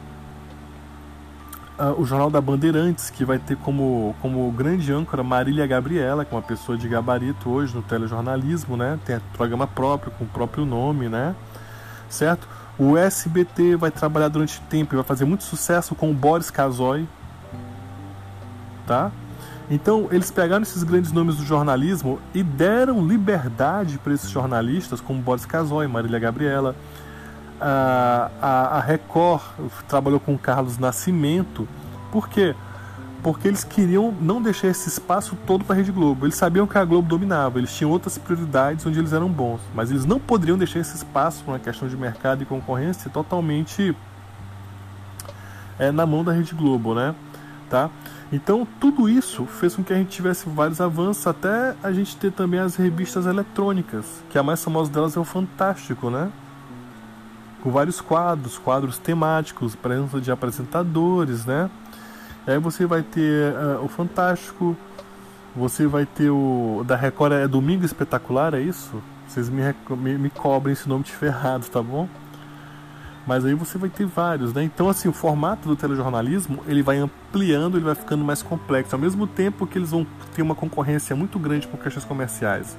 uh, 1.78 2.00
o 2.00 2.06
Jornal 2.06 2.30
da 2.30 2.40
Bandeirantes, 2.40 3.10
que 3.10 3.26
vai 3.26 3.38
ter 3.38 3.58
como, 3.58 4.16
como 4.22 4.50
grande 4.52 4.90
âncora 4.90 5.22
Marília 5.22 5.66
Gabriela, 5.66 6.24
que 6.24 6.34
é 6.34 6.36
uma 6.36 6.42
pessoa 6.42 6.78
de 6.78 6.88
gabarito 6.88 7.50
hoje 7.50 7.74
no 7.74 7.82
telejornalismo, 7.82 8.78
né? 8.78 8.98
Tem 9.04 9.20
programa 9.34 9.66
próprio, 9.66 10.10
com 10.12 10.24
o 10.24 10.28
próprio 10.28 10.64
nome, 10.64 11.10
né? 11.10 11.36
Certo? 12.08 12.48
O 12.78 12.96
SBT 12.96 13.76
vai 13.76 13.90
trabalhar 13.90 14.28
durante 14.28 14.58
tempo 14.62 14.94
e 14.94 14.96
vai 14.96 15.04
fazer 15.04 15.26
muito 15.26 15.44
sucesso 15.44 15.94
com 15.94 16.10
o 16.10 16.14
Boris 16.14 16.50
Casoy, 16.50 17.06
tá? 18.88 19.12
Então, 19.70 20.08
eles 20.10 20.30
pegaram 20.30 20.62
esses 20.62 20.82
grandes 20.82 21.12
nomes 21.12 21.36
do 21.36 21.44
jornalismo 21.44 22.18
e 22.34 22.42
deram 22.42 23.06
liberdade 23.06 23.98
para 23.98 24.14
esses 24.14 24.30
jornalistas, 24.30 24.98
como 24.98 25.20
Boris 25.20 25.44
Casoy, 25.44 25.86
Marília 25.86 26.18
Gabriela. 26.18 26.74
A, 27.60 28.30
a, 28.40 28.78
a 28.78 28.80
Record 28.80 29.42
trabalhou 29.86 30.18
com 30.18 30.38
Carlos 30.38 30.78
Nascimento. 30.78 31.68
Por 32.10 32.28
quê? 32.30 32.54
Porque 33.22 33.46
eles 33.46 33.62
queriam 33.62 34.14
não 34.18 34.40
deixar 34.40 34.68
esse 34.68 34.88
espaço 34.88 35.36
todo 35.46 35.64
para 35.64 35.74
a 35.74 35.76
Rede 35.76 35.92
Globo. 35.92 36.24
Eles 36.24 36.36
sabiam 36.36 36.66
que 36.66 36.78
a 36.78 36.84
Globo 36.84 37.06
dominava, 37.06 37.58
eles 37.58 37.76
tinham 37.76 37.90
outras 37.90 38.16
prioridades 38.16 38.86
onde 38.86 38.98
eles 38.98 39.12
eram 39.12 39.28
bons. 39.28 39.60
Mas 39.74 39.90
eles 39.90 40.06
não 40.06 40.18
poderiam 40.18 40.56
deixar 40.56 40.78
esse 40.78 40.96
espaço, 40.96 41.44
uma 41.46 41.58
questão 41.58 41.88
de 41.88 41.96
mercado 41.96 42.42
e 42.42 42.46
concorrência, 42.46 43.10
totalmente 43.10 43.94
é, 45.78 45.90
na 45.90 46.06
mão 46.06 46.24
da 46.24 46.32
Rede 46.32 46.54
Globo, 46.54 46.94
né? 46.94 47.14
Tá? 47.68 47.90
Então, 48.30 48.66
tudo 48.78 49.08
isso 49.08 49.46
fez 49.46 49.74
com 49.74 49.82
que 49.82 49.92
a 49.92 49.96
gente 49.96 50.10
tivesse 50.10 50.48
vários 50.48 50.80
avanços, 50.80 51.26
até 51.26 51.74
a 51.82 51.90
gente 51.92 52.16
ter 52.16 52.30
também 52.30 52.60
as 52.60 52.76
revistas 52.76 53.24
eletrônicas, 53.24 54.04
que 54.28 54.38
a 54.38 54.42
mais 54.42 54.62
famosa 54.62 54.90
delas 54.90 55.16
é 55.16 55.20
o 55.20 55.24
Fantástico, 55.24 56.10
né? 56.10 56.30
Com 57.62 57.70
vários 57.70 58.00
quadros, 58.00 58.58
quadros 58.58 58.98
temáticos, 58.98 59.74
presença 59.74 60.20
de 60.20 60.30
apresentadores, 60.30 61.46
né? 61.46 61.70
E 62.46 62.50
aí 62.50 62.58
você 62.58 62.84
vai 62.84 63.02
ter 63.02 63.54
uh, 63.54 63.84
o 63.84 63.88
Fantástico, 63.88 64.76
você 65.56 65.86
vai 65.86 66.04
ter 66.04 66.30
o. 66.30 66.84
Da 66.86 66.96
Record 66.96 67.32
é 67.32 67.48
Domingo 67.48 67.84
Espetacular, 67.84 68.52
é 68.52 68.60
isso? 68.60 69.02
Vocês 69.26 69.48
me, 69.48 69.62
me, 69.96 70.18
me 70.18 70.30
cobrem 70.30 70.74
esse 70.74 70.88
nome 70.88 71.04
de 71.04 71.12
ferrado, 71.12 71.66
tá 71.66 71.82
bom? 71.82 72.08
Mas 73.28 73.44
aí 73.44 73.52
você 73.52 73.76
vai 73.76 73.90
ter 73.90 74.06
vários, 74.06 74.54
né? 74.54 74.64
Então, 74.64 74.88
assim, 74.88 75.06
o 75.06 75.12
formato 75.12 75.68
do 75.68 75.76
telejornalismo, 75.76 76.60
ele 76.66 76.82
vai 76.82 76.96
ampliando, 76.96 77.76
ele 77.76 77.84
vai 77.84 77.94
ficando 77.94 78.24
mais 78.24 78.42
complexo, 78.42 78.94
ao 78.94 78.98
mesmo 78.98 79.26
tempo 79.26 79.66
que 79.66 79.76
eles 79.76 79.90
vão 79.90 80.06
ter 80.34 80.40
uma 80.40 80.54
concorrência 80.54 81.14
muito 81.14 81.38
grande 81.38 81.68
por 81.68 81.78
questões 81.78 82.06
comerciais 82.06 82.74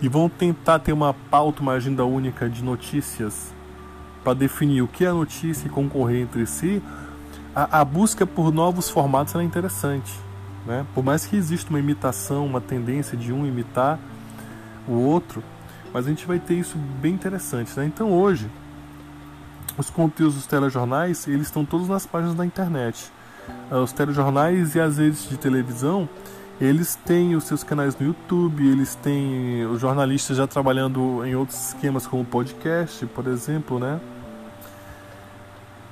e 0.00 0.08
vão 0.08 0.26
tentar 0.26 0.78
ter 0.78 0.94
uma 0.94 1.12
pauta, 1.12 1.60
uma 1.60 1.72
agenda 1.72 2.02
única 2.02 2.48
de 2.48 2.64
notícias 2.64 3.52
para 4.24 4.32
definir 4.32 4.80
o 4.80 4.88
que 4.88 5.04
é 5.04 5.12
notícia 5.12 5.66
e 5.66 5.70
concorrer 5.70 6.22
entre 6.22 6.46
si, 6.46 6.82
a, 7.54 7.80
a 7.80 7.84
busca 7.84 8.26
por 8.26 8.50
novos 8.50 8.88
formatos 8.88 9.34
é 9.34 9.42
interessante, 9.42 10.14
né? 10.64 10.86
Por 10.94 11.04
mais 11.04 11.26
que 11.26 11.36
exista 11.36 11.68
uma 11.68 11.78
imitação, 11.78 12.46
uma 12.46 12.60
tendência 12.62 13.18
de 13.18 13.34
um 13.34 13.44
imitar 13.44 13.98
o 14.88 14.92
outro, 14.92 15.44
mas 15.92 16.06
a 16.06 16.08
gente 16.08 16.26
vai 16.26 16.38
ter 16.38 16.54
isso 16.54 16.78
bem 16.78 17.12
interessante, 17.12 17.78
né? 17.78 17.84
Então 17.84 18.10
hoje 18.10 18.48
os 19.78 19.88
conteúdos 19.88 20.34
dos 20.34 20.46
telejornais, 20.46 21.26
eles 21.28 21.46
estão 21.46 21.64
todos 21.64 21.88
nas 21.88 22.04
páginas 22.04 22.34
da 22.34 22.44
internet. 22.44 23.10
Ah, 23.70 23.78
os 23.78 23.92
telejornais 23.92 24.74
e 24.74 24.80
as 24.80 24.98
redes 24.98 25.28
de 25.28 25.38
televisão, 25.38 26.08
eles 26.60 26.96
têm 26.96 27.36
os 27.36 27.44
seus 27.44 27.62
canais 27.62 27.96
no 27.96 28.08
YouTube, 28.08 28.66
eles 28.66 28.96
têm 28.96 29.64
os 29.66 29.80
jornalistas 29.80 30.36
já 30.36 30.46
trabalhando 30.46 31.24
em 31.24 31.36
outros 31.36 31.68
esquemas 31.68 32.06
como 32.06 32.24
podcast, 32.24 33.06
por 33.06 33.28
exemplo, 33.28 33.78
né? 33.78 34.00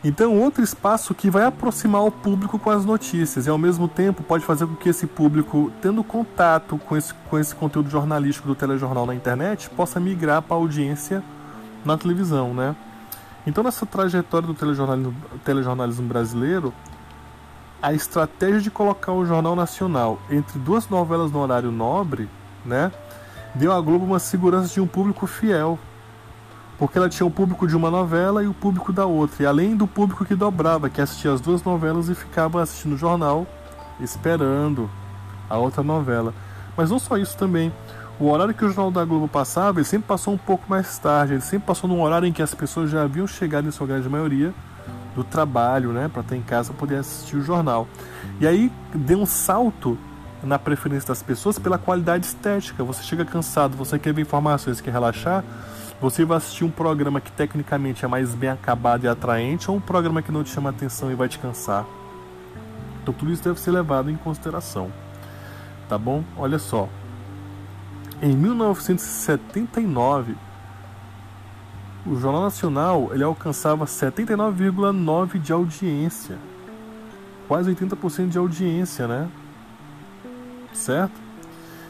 Então, 0.05 0.39
outro 0.41 0.63
espaço 0.63 1.15
que 1.15 1.31
vai 1.31 1.45
aproximar 1.45 2.05
o 2.05 2.13
público 2.13 2.59
com 2.59 2.71
as 2.71 2.85
notícias 2.85 3.47
e 3.47 3.51
ao 3.51 3.59
mesmo 3.59 3.89
tempo 3.89 4.23
pode 4.23 4.45
fazer 4.45 4.67
com 4.67 4.77
que 4.77 4.89
esse 4.89 5.07
público, 5.07 5.73
tendo 5.81 6.05
contato 6.05 6.79
com 6.79 6.97
esse, 6.97 7.15
com 7.29 7.39
esse 7.39 7.55
conteúdo 7.55 7.89
jornalístico 7.91 8.47
do 8.47 8.55
telejornal 8.55 9.07
na 9.07 9.15
internet, 9.15 9.71
possa 9.71 9.99
migrar 9.99 10.43
para 10.43 10.57
a 10.57 10.61
audiência 10.61 11.25
na 11.85 11.97
televisão, 11.97 12.53
né? 12.55 12.77
Então, 13.47 13.63
nessa 13.63 13.87
trajetória 13.87 14.47
do 14.47 14.55
telejornalismo, 14.55 15.15
telejornalismo 15.45 16.09
brasileiro, 16.09 16.75
a 17.81 17.93
estratégia 17.93 18.61
de 18.61 18.71
colocar 18.71 19.13
o 19.13 19.25
Jornal 19.25 19.55
Nacional 19.55 20.19
entre 20.29 20.59
duas 20.59 20.89
novelas 20.89 21.31
no 21.31 21.39
horário 21.39 21.71
nobre, 21.71 22.29
né, 22.65 22.91
deu 23.55 23.73
à 23.73 23.81
Globo 23.81 24.05
uma 24.05 24.19
segurança 24.19 24.75
de 24.75 24.81
um 24.81 24.87
público 24.87 25.27
fiel. 25.27 25.79
Porque 26.79 26.99
ela 26.99 27.09
tinha 27.09 27.27
o 27.27 27.31
público 27.31 27.67
de 27.67 27.75
uma 27.75 27.91
novela 27.91 28.43
e 28.43 28.47
o 28.47 28.53
público 28.53 28.93
da 28.93 29.07
outra. 29.07 29.45
E 29.45 29.47
além 29.47 29.75
do 29.75 29.87
público 29.87 30.27
que 30.27 30.35
dobrava, 30.35 30.91
que 30.91 31.01
assistia 31.01 31.33
as 31.33 31.41
duas 31.41 31.63
novelas 31.63 32.09
e 32.09 32.15
ficava 32.15 32.61
assistindo 32.61 32.95
o 32.95 32.99
jornal, 32.99 33.47
esperando 33.99 34.91
a 35.49 35.57
outra 35.57 35.83
novela. 35.83 36.35
Mas 36.77 36.91
não 36.91 36.99
só 36.99 37.17
isso 37.17 37.35
também. 37.39 37.73
O 38.19 38.31
horário 38.31 38.55
que 38.55 38.65
o 38.65 38.69
Jornal 38.69 38.91
da 38.91 39.05
Globo 39.05 39.29
passava, 39.29 39.79
ele 39.79 39.85
sempre 39.85 40.09
passou 40.09 40.33
um 40.33 40.39
pouco 40.39 40.65
mais 40.69 40.99
tarde, 40.99 41.35
ele 41.35 41.43
sempre 41.43 41.67
passou 41.67 41.89
num 41.89 42.01
horário 42.01 42.27
em 42.27 42.33
que 42.33 42.41
as 42.41 42.55
pessoas 42.55 42.91
já 42.91 43.03
haviam 43.03 43.27
chegado, 43.27 43.69
em 43.69 43.71
sua 43.71 43.87
grande 43.87 44.09
maioria, 44.09 44.55
do 45.15 45.23
trabalho, 45.23 45.93
né, 45.93 46.09
para 46.11 46.23
estar 46.23 46.37
em 46.37 46.43
casa 46.43 46.73
poder 46.73 46.97
assistir 46.97 47.37
o 47.37 47.43
jornal. 47.43 47.87
E 48.41 48.47
aí 48.47 48.73
deu 48.95 49.19
um 49.19 49.27
salto 49.27 49.99
na 50.43 50.59
preferência 50.59 51.09
das 51.09 51.23
pessoas 51.23 51.59
pela 51.59 51.77
qualidade 51.77 52.27
estética. 52.27 52.83
Você 52.85 53.03
chega 53.03 53.25
cansado, 53.25 53.77
você 53.77 53.99
quer 53.99 54.13
ver 54.13 54.23
informações, 54.23 54.81
quer 54.81 54.93
relaxar, 54.93 55.45
você 56.01 56.25
vai 56.25 56.39
assistir 56.39 56.65
um 56.65 56.71
programa 56.71 57.21
que 57.21 57.33
tecnicamente 57.33 58.05
é 58.05 58.09
mais 58.09 58.35
bem 58.35 58.51
acabado 58.51 59.05
e 59.05 59.09
atraente 59.09 59.71
ou 59.71 59.77
um 59.77 59.81
programa 59.81 60.23
que 60.23 60.33
não 60.33 60.45
te 60.45 60.51
chama 60.51 60.71
atenção 60.71 61.11
e 61.11 61.15
vai 61.15 61.29
te 61.29 61.39
cansar. 61.39 61.85
Então 63.03 63.13
tudo 63.13 63.31
isso 63.31 63.43
deve 63.43 63.61
ser 63.61 63.71
levado 63.71 64.11
em 64.11 64.17
consideração. 64.17 64.91
Tá 65.89 65.97
bom? 65.97 66.23
Olha 66.37 66.59
só, 66.59 66.89
em 68.23 68.35
1979, 68.35 70.35
o 72.07 72.17
Jornal 72.17 72.43
Nacional 72.43 73.11
ele 73.13 73.25
alcançava 73.25 73.85
79,9 73.85 75.39
de 75.39 75.53
audiência. 75.53 76.39
Quase 77.49 77.75
80% 77.75 78.29
de 78.29 78.39
audiência, 78.39 79.07
né? 79.07 79.29
Certo? 80.73 81.27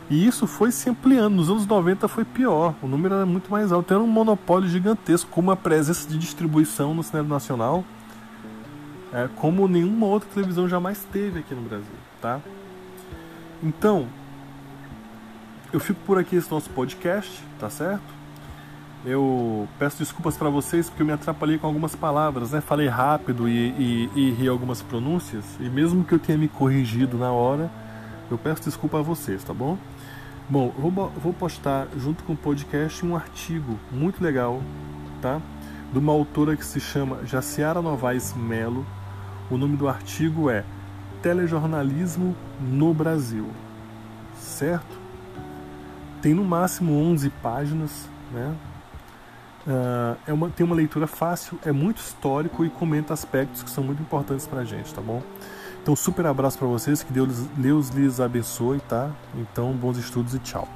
E 0.08 0.26
isso 0.26 0.46
foi 0.46 0.70
se 0.70 0.88
ampliando. 0.88 1.34
Nos 1.34 1.50
anos 1.50 1.66
90 1.66 2.08
foi 2.08 2.24
pior. 2.24 2.74
O 2.82 2.86
número 2.86 3.14
era 3.14 3.26
muito 3.26 3.50
mais 3.50 3.72
alto. 3.72 3.92
Era 3.92 4.02
um 4.02 4.06
monopólio 4.06 4.68
gigantesco, 4.68 5.30
com 5.30 5.40
uma 5.40 5.56
presença 5.56 6.08
de 6.08 6.16
distribuição 6.16 6.94
no 6.94 7.02
cinema 7.02 7.28
nacional, 7.28 7.84
é, 9.12 9.28
como 9.36 9.66
nenhuma 9.66 10.06
outra 10.06 10.28
televisão 10.32 10.68
jamais 10.68 11.04
teve 11.12 11.40
aqui 11.40 11.54
no 11.54 11.62
Brasil, 11.62 11.86
tá? 12.20 12.40
Então, 13.62 14.06
eu 15.76 15.80
fico 15.80 16.00
por 16.06 16.18
aqui 16.18 16.36
esse 16.36 16.50
nosso 16.50 16.70
podcast, 16.70 17.30
tá 17.58 17.68
certo? 17.68 18.14
Eu 19.04 19.68
peço 19.78 19.98
desculpas 19.98 20.34
para 20.34 20.48
vocês 20.48 20.88
porque 20.88 21.02
eu 21.02 21.06
me 21.06 21.12
atrapalhei 21.12 21.58
com 21.58 21.66
algumas 21.66 21.94
palavras, 21.94 22.52
né? 22.52 22.62
Falei 22.62 22.88
rápido 22.88 23.46
e, 23.46 24.08
e, 24.16 24.28
errei 24.30 24.48
algumas 24.48 24.80
pronúncias. 24.80 25.44
E 25.60 25.68
mesmo 25.68 26.02
que 26.02 26.14
eu 26.14 26.18
tenha 26.18 26.38
me 26.38 26.48
corrigido 26.48 27.18
na 27.18 27.30
hora, 27.30 27.70
eu 28.30 28.38
peço 28.38 28.62
desculpa 28.62 29.00
a 29.00 29.02
vocês, 29.02 29.44
tá 29.44 29.52
bom? 29.52 29.76
Bom, 30.48 30.72
vou, 30.78 30.90
vou 31.10 31.34
postar 31.34 31.88
junto 31.98 32.24
com 32.24 32.32
o 32.32 32.36
podcast 32.36 33.04
um 33.04 33.14
artigo 33.14 33.78
muito 33.92 34.24
legal, 34.24 34.62
tá? 35.20 35.42
De 35.92 35.98
uma 35.98 36.14
autora 36.14 36.56
que 36.56 36.64
se 36.64 36.80
chama 36.80 37.18
Jaciara 37.26 37.82
Novaes 37.82 38.32
Melo. 38.34 38.86
O 39.50 39.58
nome 39.58 39.76
do 39.76 39.86
artigo 39.86 40.48
é 40.48 40.64
Telejornalismo 41.20 42.34
no 42.62 42.94
Brasil, 42.94 43.50
certo? 44.38 45.05
Tem 46.26 46.34
no 46.34 46.44
máximo 46.44 46.92
11 46.92 47.30
páginas, 47.40 48.08
né? 48.32 48.52
Uh, 49.64 50.16
é 50.26 50.32
uma, 50.32 50.50
tem 50.50 50.66
uma 50.66 50.74
leitura 50.74 51.06
fácil, 51.06 51.56
é 51.64 51.70
muito 51.70 51.98
histórico 51.98 52.64
e 52.64 52.68
comenta 52.68 53.14
aspectos 53.14 53.62
que 53.62 53.70
são 53.70 53.84
muito 53.84 54.02
importantes 54.02 54.44
para 54.44 54.62
a 54.62 54.64
gente, 54.64 54.92
tá 54.92 55.00
bom? 55.00 55.22
Então, 55.80 55.94
super 55.94 56.26
abraço 56.26 56.58
para 56.58 56.66
vocês, 56.66 57.00
que 57.04 57.12
Deus, 57.12 57.42
Deus 57.56 57.90
lhes 57.90 58.18
abençoe, 58.18 58.80
tá? 58.80 59.08
Então, 59.36 59.72
bons 59.72 59.98
estudos 59.98 60.34
e 60.34 60.40
tchau. 60.40 60.66